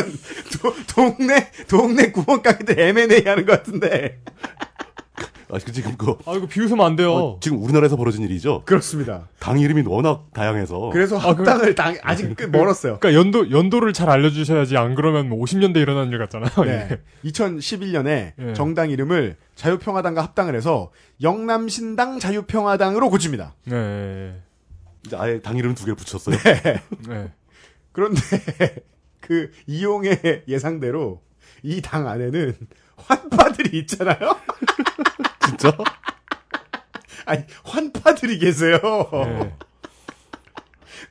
[0.62, 4.22] 도- 동네 동네 구멍가게들 M&A 하는 것 같은데
[5.50, 7.14] 아, 그 지금 그 아, 이거 비웃으면 안 돼요.
[7.14, 8.64] 어, 지금 우리나라에서 벌어진 일이죠.
[8.66, 9.30] 그렇습니다.
[9.40, 13.00] 당 이름이 워낙 다양해서 그래서 아, 그- 합당을 당 아직 꽤 멀었어요.
[13.00, 16.52] 그러니까 연도 연도를 잘 알려주셔야지 안 그러면 뭐 50년대 일어난 일 같잖아요.
[16.66, 17.00] 네.
[17.24, 18.54] 2011년에 예.
[18.56, 20.92] 정당 이름을 자유평화당과 합당을 해서
[21.22, 23.56] 영남신당 자유평화당으로 고칩니다.
[23.68, 24.36] 네.
[25.08, 26.38] 이제 아예 당 이름 두 개를 붙였어요.
[27.08, 27.34] 네.
[27.92, 28.22] 그런데
[29.22, 31.22] 그 이용의 예상대로
[31.64, 32.56] 이 당 안에는
[32.98, 34.18] 환파들이 있잖아요.
[35.48, 35.76] 진짜?
[37.26, 38.80] 아니 환파들이 계세요.
[39.12, 39.56] 네.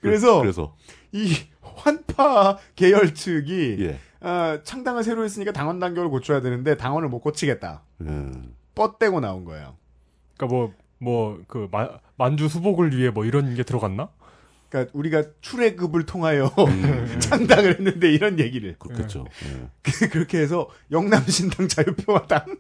[0.01, 0.77] 그래서 그래서
[1.13, 3.99] 이 환파 계열 측이 예.
[4.21, 7.83] 아, 창당을 새로 했으니까 당원 단결을 고쳐야 되는데 당원을 못 고치겠다.
[8.07, 8.31] 예.
[8.75, 9.77] 뻗대고 나온 거예요.
[10.37, 11.69] 그러니까 뭐 뭐 그
[12.17, 14.09] 만주 수복을 위해 뭐 이런 게 들어갔나?
[14.69, 19.27] 그러니까 우리가 출애굽을 통하여 음, 창당을 했는데 이런 얘기를 그렇겠죠.
[20.11, 22.57] 그렇게 해서 영남신당 자유평화당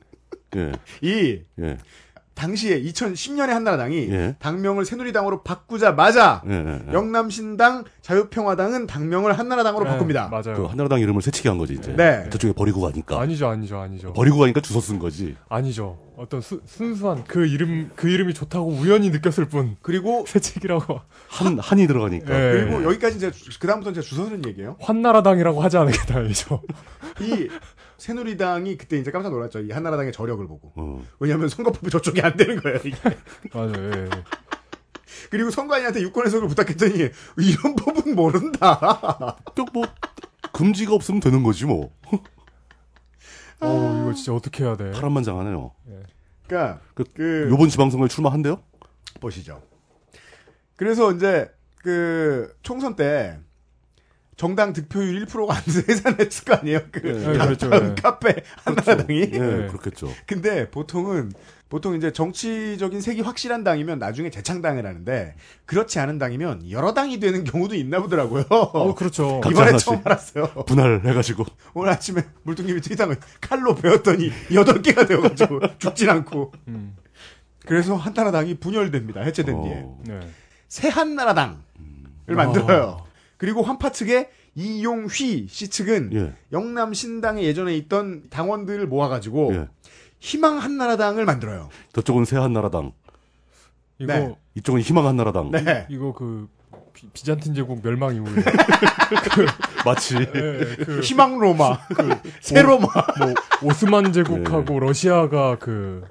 [0.56, 0.72] 예.
[1.02, 1.78] 이 예.
[2.40, 4.36] 당시에 2010년에 한나라당이 예.
[4.38, 6.52] 당명을 새누리당으로 바꾸자마자 예.
[6.52, 6.80] 예.
[6.88, 6.92] 예.
[6.92, 10.28] 영남신당 자유평화당은 당명을 한나라당으로 네, 바꿉니다.
[10.28, 10.54] 맞아요.
[10.54, 11.96] 그 한나라당 이름을 새치기 한 거지 이제.
[11.96, 12.28] 네.
[12.30, 13.18] 저쪽에 버리고 가니까.
[13.20, 14.12] 아니죠, 아니죠, 아니죠.
[14.12, 15.34] 버리고 가니까 주워 쓴 거지.
[15.48, 15.98] 아니죠.
[16.18, 21.86] 어떤 수- 순수한 그 이름 그 이름이 좋다고 우연히 느꼈을 뿐 그리고 새책이라고 한 한이
[21.86, 22.34] 들어가니까.
[22.34, 22.52] 예.
[22.52, 24.76] 그리고 여기까지 이제 그 다음부터 이제 주소는 얘기예요.
[24.80, 26.60] 환나라당이라고 하지 않게 다행이죠.
[27.20, 27.48] 이
[27.98, 29.60] 새누리당이 그때 이제 깜짝 놀랐죠.
[29.60, 30.72] 이 한나라당의 저력을 보고.
[30.76, 31.02] 어.
[31.18, 32.78] 왜냐하면 선거법이 저쪽이 안 되는 거예요.
[32.84, 32.96] 이게.
[33.52, 33.72] 맞아요.
[33.94, 34.24] 예, 예.
[35.30, 36.94] 그리고 선관위한테 유권 해석을 부탁했더니
[37.38, 39.36] 이런 법은 모른다.
[39.72, 39.84] 뭐
[40.52, 41.90] 금지가 없으면 되는 거지 뭐.
[43.60, 44.90] 어, 이거 진짜 어떻게 해야 돼?
[44.92, 45.72] 파란만장하네요.
[46.46, 48.62] 그러니까 그, 그 요번 지방선거에 출마한대요?
[49.20, 49.62] 보시죠.
[50.76, 51.50] 그래서 이제
[51.82, 53.38] 그 총선 때
[54.36, 56.80] 정당 득표율 1%가 안 돼서 해산했을 거 아니에요.
[56.92, 57.68] 그 네, 다- 그렇죠.
[57.70, 57.94] 네.
[58.00, 59.20] 카페 한나라당이.
[59.20, 59.66] 예, 네.
[59.68, 60.12] 그렇겠죠.
[60.26, 61.32] 근데 보통은
[61.68, 65.34] 보통 이제 정치적인 색이 확실한 당이면 나중에 재창당을 하는데
[65.64, 68.44] 그렇지 않은 당이면 여러 당이 되는 경우도 있나 보더라고요.
[68.50, 69.40] 어, 그렇죠.
[69.50, 69.76] 이번에.
[69.78, 70.46] 처음 알았어요.
[70.66, 71.44] 분할해가지고.
[71.74, 76.52] 오늘 아침에 물뚱님이 트위터를 칼로 베었더니 여덟 개가 되어가지고 죽진 않고.
[76.68, 76.94] 음.
[77.64, 79.22] 그래서 한나라당이 분열됩니다.
[79.22, 79.72] 해체된 뒤에.
[79.84, 79.98] 어.
[80.06, 80.20] 네.
[80.68, 81.56] 새 한나라당을
[82.28, 83.05] 만들어요.
[83.36, 86.32] 그리고 환파 측의 이용휘 씨 측은 예.
[86.52, 89.68] 영남 신당에 예전에 있던 당원들을 모아가지고 예.
[90.18, 91.68] 희망 한나라당을 만들어요.
[91.92, 92.92] 저쪽은 새 한나라당,
[93.98, 94.34] 이거 네.
[94.54, 95.50] 이쪽은 희망 한나라당.
[95.50, 95.86] 네.
[95.90, 96.48] 이거 그
[96.94, 98.42] 비, 비잔틴 제국 멸망 이후에
[99.84, 100.24] 마치 예,
[100.84, 101.78] 그 희망 로마,
[102.40, 102.86] 새 로마.
[103.18, 106.02] 뭐 오스만 제국하고 러시아가 그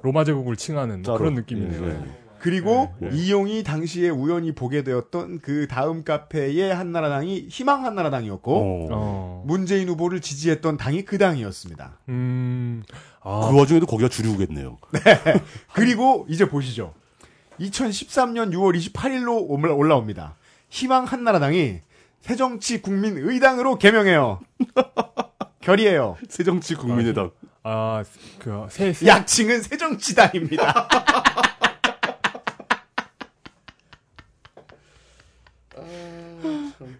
[0.00, 1.18] 로마 제국을 칭하는 따로.
[1.18, 2.21] 그런 느낌이네요.
[2.42, 3.08] 그리고 네.
[3.12, 8.88] 이용이 당시에 우연히 보게 되었던 그 다음 카페의 한나라당이 희망 한나라당이었고 어.
[8.90, 9.44] 어.
[9.46, 11.98] 문재인 후보를 지지했던 당이 그 당이었습니다.
[12.08, 12.82] 음.
[13.20, 14.76] 아, 그 와중에도 거기가 주류겠네요.
[15.72, 16.94] 그리고 이제 보시죠.
[17.60, 20.34] 2013년 6월 28일로 올라옵니다.
[20.68, 21.78] 희망 한나라당이
[22.22, 24.40] 새정치 국민의당으로 개명해요.
[25.62, 26.16] 결의해요.
[26.28, 27.30] 새정치 국민의당.
[27.62, 28.02] 아,
[28.40, 30.88] 그, 새, 새, 약칭은 새정치당입니다.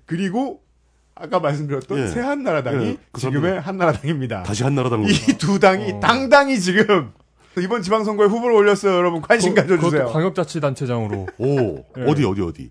[0.06, 0.60] 그리고
[1.14, 2.06] 아까 말씀드렸던 예.
[2.08, 4.42] 새한나라당이 예, 그 지금의 한나라당입니다.
[4.44, 5.08] 다시 한나라당으로.
[5.08, 6.00] 이 두 당이 어.
[6.00, 7.12] 당당히 지금
[7.58, 8.94] 이번 지방선거에 후보를 올렸어요.
[8.94, 9.90] 여러분 관심 가져주세요.
[9.90, 12.02] 그것도 광역자치단체장으로 오, 예.
[12.06, 12.70] 어디, 어디, 어디.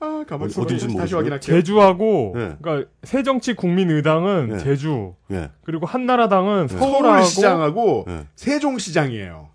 [0.00, 1.14] 아, 가만히 어디- 어딘지 다시?
[1.14, 1.56] 확인할게요.
[1.56, 2.56] 제주하고 네.
[2.60, 4.58] 그러니까 새정치 국민의당은 네.
[4.58, 5.50] 제주 예.
[5.64, 8.26] 그리고 한나라당은 서울하고 서울시장하고 예.
[8.36, 9.48] 세종시장이에요.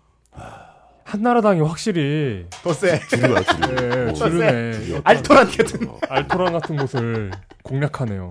[1.12, 2.98] 한나라당이 확실히 더 세.
[3.06, 3.82] 줄이야, 줄이.
[3.82, 4.12] 예, 어.
[4.14, 5.00] 주르네 줄이야.
[5.04, 5.88] 알토란 같은.
[6.08, 7.30] 알토란 같은 곳을
[7.64, 8.28] 공략하네요.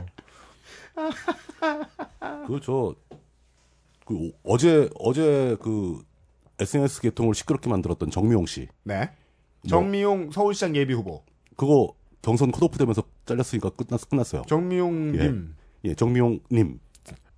[2.47, 2.95] 그, 저,
[4.05, 6.01] 그, 오- 어제, 어제 그,
[6.59, 8.67] SNS 계통을 시끄럽게 만들었던 정미용 씨.
[8.83, 9.11] 네.
[9.69, 11.23] 정미용 서울시장 예비 후보.
[11.55, 14.41] 그거 경선 컷오프 되면서 잘렸으니까 끝났, 끝났어요.
[14.47, 15.53] 정미용님
[15.85, 16.79] 예, 정미용 님.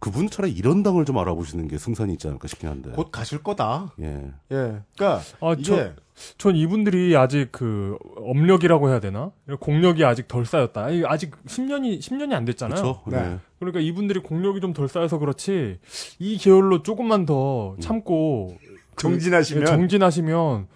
[0.04, 2.92] 그분 차라리 이런 당을 좀 알아보시는 게 승산이 있지 않을까 싶긴 한데.
[2.92, 3.94] 곧 가실 거다.
[4.02, 4.32] 예.
[4.52, 4.82] 예.
[4.98, 5.92] 그러니까 아, 이게 저,
[6.38, 9.32] 전 이분들이 아직 그 업력이라고 해야 되나?
[9.62, 10.84] 공력이 아직 덜 쌓였다.
[10.84, 12.82] 아니, 아직 10년이 10년이 안 됐잖아요.
[12.82, 13.02] 그렇죠.
[13.08, 13.30] 네.
[13.30, 13.40] 네.
[13.60, 15.80] 그러니까 이분들이 공력이 좀 덜 쌓여서 그렇지
[16.20, 18.58] 이 계열로 조금만 더 참고
[18.96, 20.68] 그- 정진하시면 예, 정진하시면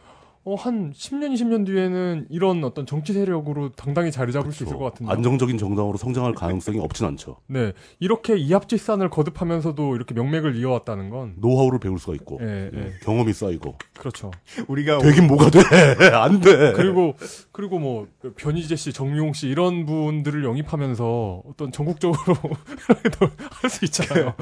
[0.48, 4.86] 어, 한 10년, 20년 뒤에는 이런 어떤 정치 세력으로 당당히 자리 잡을 수 있을 것
[4.86, 5.12] 같은데.
[5.12, 7.36] 안정적인 정당으로 성장할 가능성이 없진 않죠.
[7.48, 7.74] 네.
[8.00, 11.34] 이렇게 이합집산을 거듭하면서도 이렇게 명맥을 이어왔다는 건.
[11.36, 12.94] 노하우를 배울 수가 있고 예, 예.
[13.04, 14.32] 경험이 쌓이고 그렇죠.
[14.70, 15.60] 우리가 되긴 뭐가 돼?
[16.16, 16.72] 안 돼.
[16.72, 17.16] 그리고,
[17.52, 22.38] 그리고 뭐, 변희재 씨, 정용 씨, 이런 분들을 영입하면서 어떤 전국적으로
[23.52, 24.34] 할 수 있잖아요.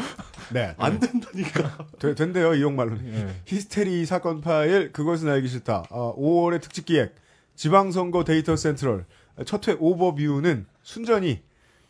[0.54, 0.76] 네.
[0.78, 1.78] 안 된다니까.
[1.98, 3.14] 되, 된대요 이용말로는.
[3.14, 3.28] 예.
[3.46, 5.86] 히스테리 사건 파일 그것은 알기 싫다.
[5.96, 7.16] 아, 5월의 특집 기획
[7.56, 9.06] 지방선거 데이터 센트럴
[9.46, 11.42] 첫 회 오버뷰는 순전히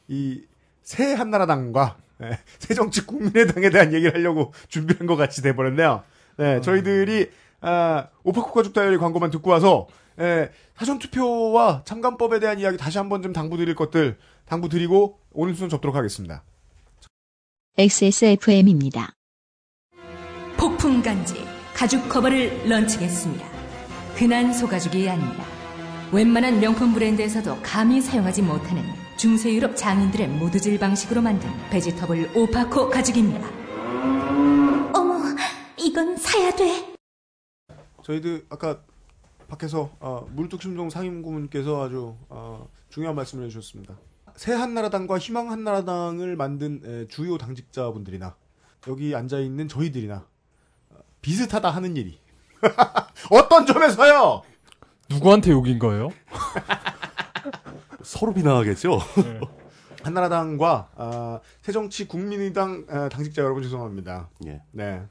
[0.07, 0.43] 이
[0.85, 6.03] 새 한나라당과 예, 새정치 국민의당에 대한 얘기를 하려고 준비한 것 같이 돼버렸네요.
[6.37, 7.31] 네, 저희들이
[7.61, 9.87] 아, 오파쿠 가족 다이어리 광고만 듣고 와서
[10.19, 15.95] 예, 사전 투표와 참관법에 대한 이야기 다시 한번 좀 당부드릴 것들 당부드리고 오늘 순서 접도록
[15.95, 16.43] 하겠습니다.
[17.79, 19.13] XSFM입니다.
[20.57, 21.43] 폭풍 간지
[21.73, 23.54] 가죽 커버를 런칭했습니다.
[24.15, 25.43] 흔한 소가죽이 아닙니다.
[26.13, 28.83] 웬만한 명품 브랜드에서도 감히 사용하지 못하는
[29.17, 33.45] 중세 유럽 장인들의 모두질 방식으로 만든 베지터블 오파코 가죽입니다.
[34.93, 35.19] 어머,
[35.77, 36.95] 이건 사야 돼.
[38.03, 38.81] 저희들 아까
[39.47, 43.97] 밖에서 어, 물뚝심송 상임고문께서 아주 어, 중요한 말씀을 해주셨습니다.
[44.35, 48.35] 새 한나라당과 희망 한나라당을 만든 에, 주요 당직자분들이나
[48.87, 50.25] 여기 앉아 있는 저희들이나
[50.91, 52.19] 어, 비슷하다 하는 일이
[53.31, 54.41] 어떤 점에서요?
[55.09, 56.09] 누구한테 욕인 거예요?
[58.03, 58.99] 서로 비난하겠죠.
[60.03, 64.29] 한나라당과 아, 새정치 국민의당 아, 당직자 여러분 죄송합니다.
[64.47, 64.61] 예.
[64.71, 65.01] 네.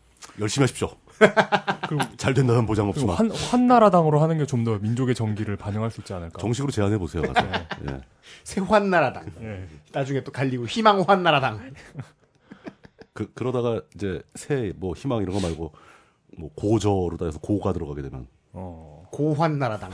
[0.41, 0.91] 열심히 하십시오.
[2.17, 6.13] 잘 된다는 보장 없지만 한, 한나라당으로 하는 게 좀 더 민족의 정기를 반영할 수 있지
[6.13, 6.41] 않을까.
[6.41, 7.23] 정식으로 제안해 보세요.
[7.23, 7.47] 가서.
[7.89, 8.01] 예.
[8.43, 9.69] 새 환나라당 예.
[9.93, 11.73] 나중에 또 갈리고 희망 환나라당
[13.13, 15.73] 그 그러다가 이제 새 뭐 희망 이런 거 말고
[16.39, 19.05] 뭐 고저로다 해서 고가 들어가게 되면 어.
[19.13, 19.91] 고환나라당.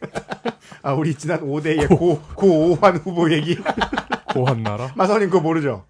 [0.82, 2.46] 아 우리 지난 5대의 고 고
[2.78, 3.56] 오환 후보 얘기
[4.32, 4.92] 고한나라?
[4.96, 5.84] 마사님 그거 모르죠?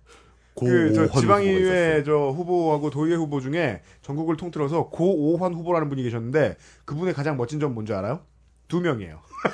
[0.54, 6.56] 고오환 그저 후보가 지방의회 저 후보하고 도의회 후보 중에 전국을 통틀어서 고오환 후보라는 분이 계셨는데
[6.84, 8.20] 그분의 가장 멋진 점 뭔지 알아요?
[8.66, 9.20] 두 명이에요.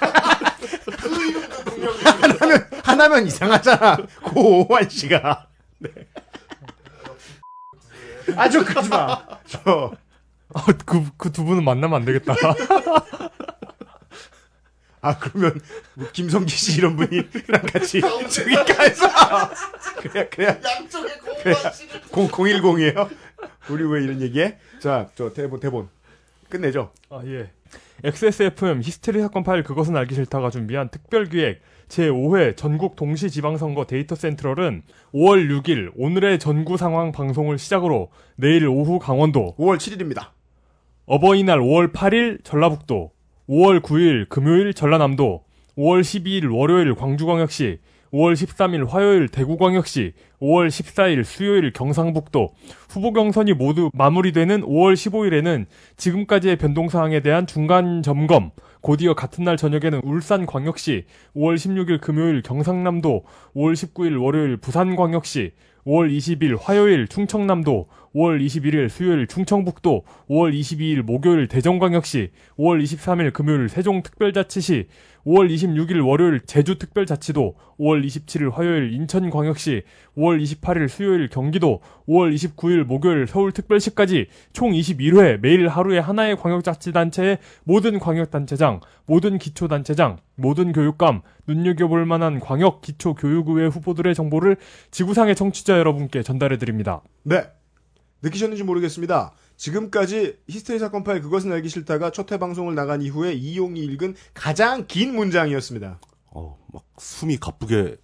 [2.04, 3.96] 하나면 하나면 이상하잖아.
[4.24, 5.48] 고오환 씨가.
[5.78, 5.90] 네.
[8.36, 9.26] 아저 그러지 마.
[9.46, 9.92] 저
[10.54, 12.34] 아, 그, 그 두 분은 만나면 안 되겠다.
[15.00, 15.60] 아 그러면
[15.94, 19.50] 뭐 김성기 씨 이런 분이랑 같이 저기 가서
[20.00, 21.14] 그래 그래 양쪽에
[22.10, 23.10] 공 010이에요.
[23.68, 24.58] 우리 왜 이런 얘기해?
[24.80, 25.88] 자 저 대본 대본
[26.48, 26.90] 끝내죠.
[27.10, 27.50] 아, 예.
[28.02, 31.60] XSFM 히스테리 사건 파일 그것은 알기 싫다가 준비한 특별 기획
[31.94, 34.82] 제5회 전국 동시 지방선거 데이터 센트럴은
[35.14, 40.30] 5월 6일 오늘의 전구 상황 방송을 시작으로 내일 오후 강원도, 5월 7일입니다.
[41.06, 43.12] 어버이날 5월 8일 전라북도,
[43.48, 45.44] 5월 9일 금요일 전라남도,
[45.78, 47.78] 5월 12일 월요일 광주광역시,
[48.14, 52.52] 5월 13일 화요일 대구광역시, 5월 14일 수요일 경상북도,
[52.88, 58.52] 후보 경선이 모두 마무리되는 5월 15일에는 지금까지의 변동사항에 대한 중간 점검,
[58.82, 63.24] 곧이어 같은 날 저녁에는 울산광역시, 5월 16일 금요일 경상남도,
[63.56, 65.50] 5월 19일 월요일 부산광역시,
[65.84, 73.68] 5월 20일 화요일 충청남도, 5월 21일 수요일 충청북도, 5월 22일 목요일 대전광역시, 5월 23일 금요일
[73.68, 74.86] 세종특별자치시,
[75.26, 79.82] 5월 26일 월요일 제주특별자치도, 5월 27일 화요일 인천광역시,
[80.16, 87.98] 5월 28일 수요일 경기도, 5월 29일 목요일 서울특별시까지 총 21회 매일 하루에 하나의 광역자치단체의 모든
[87.98, 94.56] 광역단체장, 모든 기초단체장, 모든 교육감, 눈여겨볼 만한 광역 기초교육의회 후보들의 정보를
[94.90, 97.02] 지구상의 청취자 여러분께 전달해 드립니다.
[97.22, 97.42] 네.
[98.24, 99.32] 느끼셨는지 모르겠습니다.
[99.56, 104.86] 지금까지 히스테리 사건 파일 그것은 알기 싫다가 첫 회 방송을 나간 이후에 이용이 읽은 가장
[104.88, 106.00] 긴 문장이었습니다.
[106.32, 107.96] 어, 막 숨이 가쁘게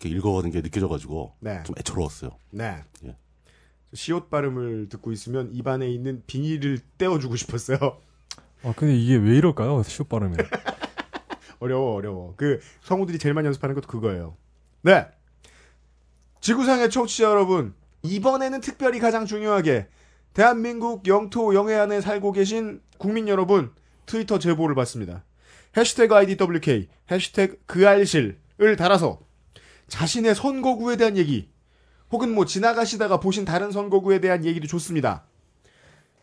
[0.00, 1.62] 이렇게 읽어가는 게 느껴져가지고 네.
[1.64, 2.30] 좀 애처로웠어요.
[2.50, 2.82] 네.
[3.04, 3.16] 예.
[3.94, 7.78] 시옷 발음을 듣고 있으면 입안에 있는 비닐을 떼어주고 싶었어요.
[8.64, 9.82] 아, 근데 이게 왜 이럴까요?
[9.84, 10.36] 시옷 발음이.
[11.60, 12.34] 어려워, 어려워.
[12.36, 14.36] 그 성우들이 제일 많이 연습하는 것도 그거예요.
[14.82, 15.06] 네.
[16.40, 19.88] 지구상의 청취자 여러분, 이번에는 특별히 가장 중요하게
[20.34, 23.72] 대한민국 영토 영해 안에 살고 계신 국민 여러분
[24.06, 25.24] 트위터 제보를 받습니다.
[25.76, 29.20] 해시태그 IDWK, 해시태그 그알실을 달아서
[29.88, 31.50] 자신의 선거구에 대한 얘기
[32.10, 35.24] 혹은 뭐 지나가시다가 보신 다른 선거구에 대한 얘기도 좋습니다.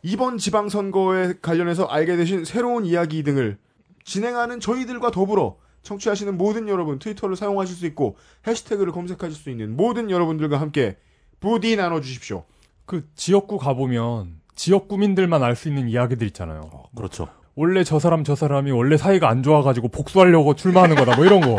[0.02, 3.58] 이번 지방선거에 관련해서 알게 되신 새로운 이야기 등을
[4.04, 8.16] 진행하는 저희들과 더불어 청취하시는 모든 여러분 트위터를 사용하실 수 있고
[8.46, 10.98] 해시태그를 검색하실 수 있는 모든 여러분들과 함께
[11.40, 12.44] 부디 나눠주십시오.
[12.86, 16.70] 그 지역구 가보면 지역구민들만 알 수 있는 이야기들 있잖아요.
[16.74, 17.28] 어, 그렇죠.
[17.56, 21.58] 원래 저 사람 저 사람이 원래 사이가 안 좋아가지고 복수하려고 출마하는 거다 뭐 이런 거.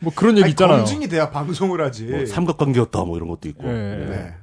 [0.00, 0.78] 뭐 그런 얘기 아니, 있잖아요.
[0.78, 2.06] 검증이 돼야 방송을 하지.
[2.06, 3.64] 뭐 삼각관계였다 뭐 이런 것도 있고.
[3.68, 3.72] 예.
[3.72, 4.06] 네.
[4.06, 4.34] 네.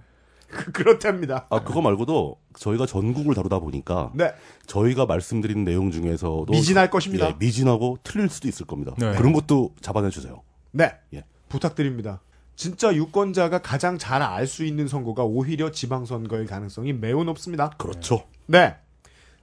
[0.47, 1.45] 그- 그렇답니다.
[1.51, 4.31] 아 그거 말고도 저희가 전국을 다루다 보니까 네.
[4.65, 7.27] 저희가 말씀드린 내용 중에서도 미진할 것입니다.
[7.27, 8.93] 예, 미진하고 틀릴 수도 있을 겁니다.
[8.97, 9.13] 네.
[9.15, 10.41] 그런 것도 잡아내 주세요.
[10.71, 10.91] 네.
[11.13, 11.23] 예.
[11.49, 12.21] 부탁드립니다.
[12.59, 17.69] 진짜 유권자가 가장 잘 알 수 있는 선거가 오히려 지방선거일 가능성이 매우 높습니다.
[17.77, 18.25] 그렇죠.
[18.47, 18.75] 네.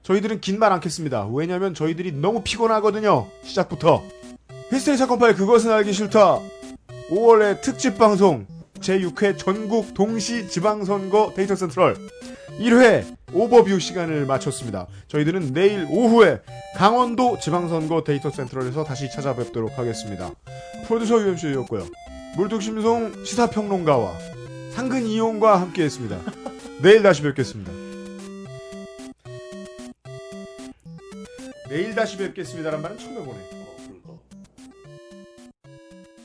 [0.03, 1.27] 저희들은 긴 말 않겠습니다.
[1.29, 3.27] 왜냐면 저희들이 너무 피곤하거든요.
[3.43, 4.03] 시작부터.
[4.71, 6.41] 히스테리 사건 파일 그것은 알기 싫다.
[7.09, 8.47] 5월의 특집 방송
[8.81, 11.97] 제6회 전국 동시 지방선거 데이터 센트럴
[12.59, 14.89] 1회 오버뷰 시간을 마쳤습니다.
[15.09, 16.43] 저희들은 내일 오후에
[16.77, 20.31] 강원도 지방선거 데이터 센트럴에서 다시 찾아뵙도록 하겠습니다.
[20.87, 21.87] 프로듀서 유엠씨였고요.
[22.37, 24.13] 물뚝심송 시사평론가와
[24.73, 26.21] 상근 이용과 함께했습니다.
[26.83, 27.73] 내일 다시 뵙겠습니다.
[31.71, 33.39] 내일 다시 뵙겠습니다란 말은 처음 해보네.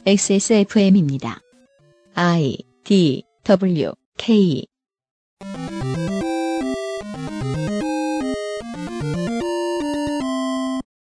[0.06, 1.40] XSFM입니다.
[2.16, 4.68] I D W K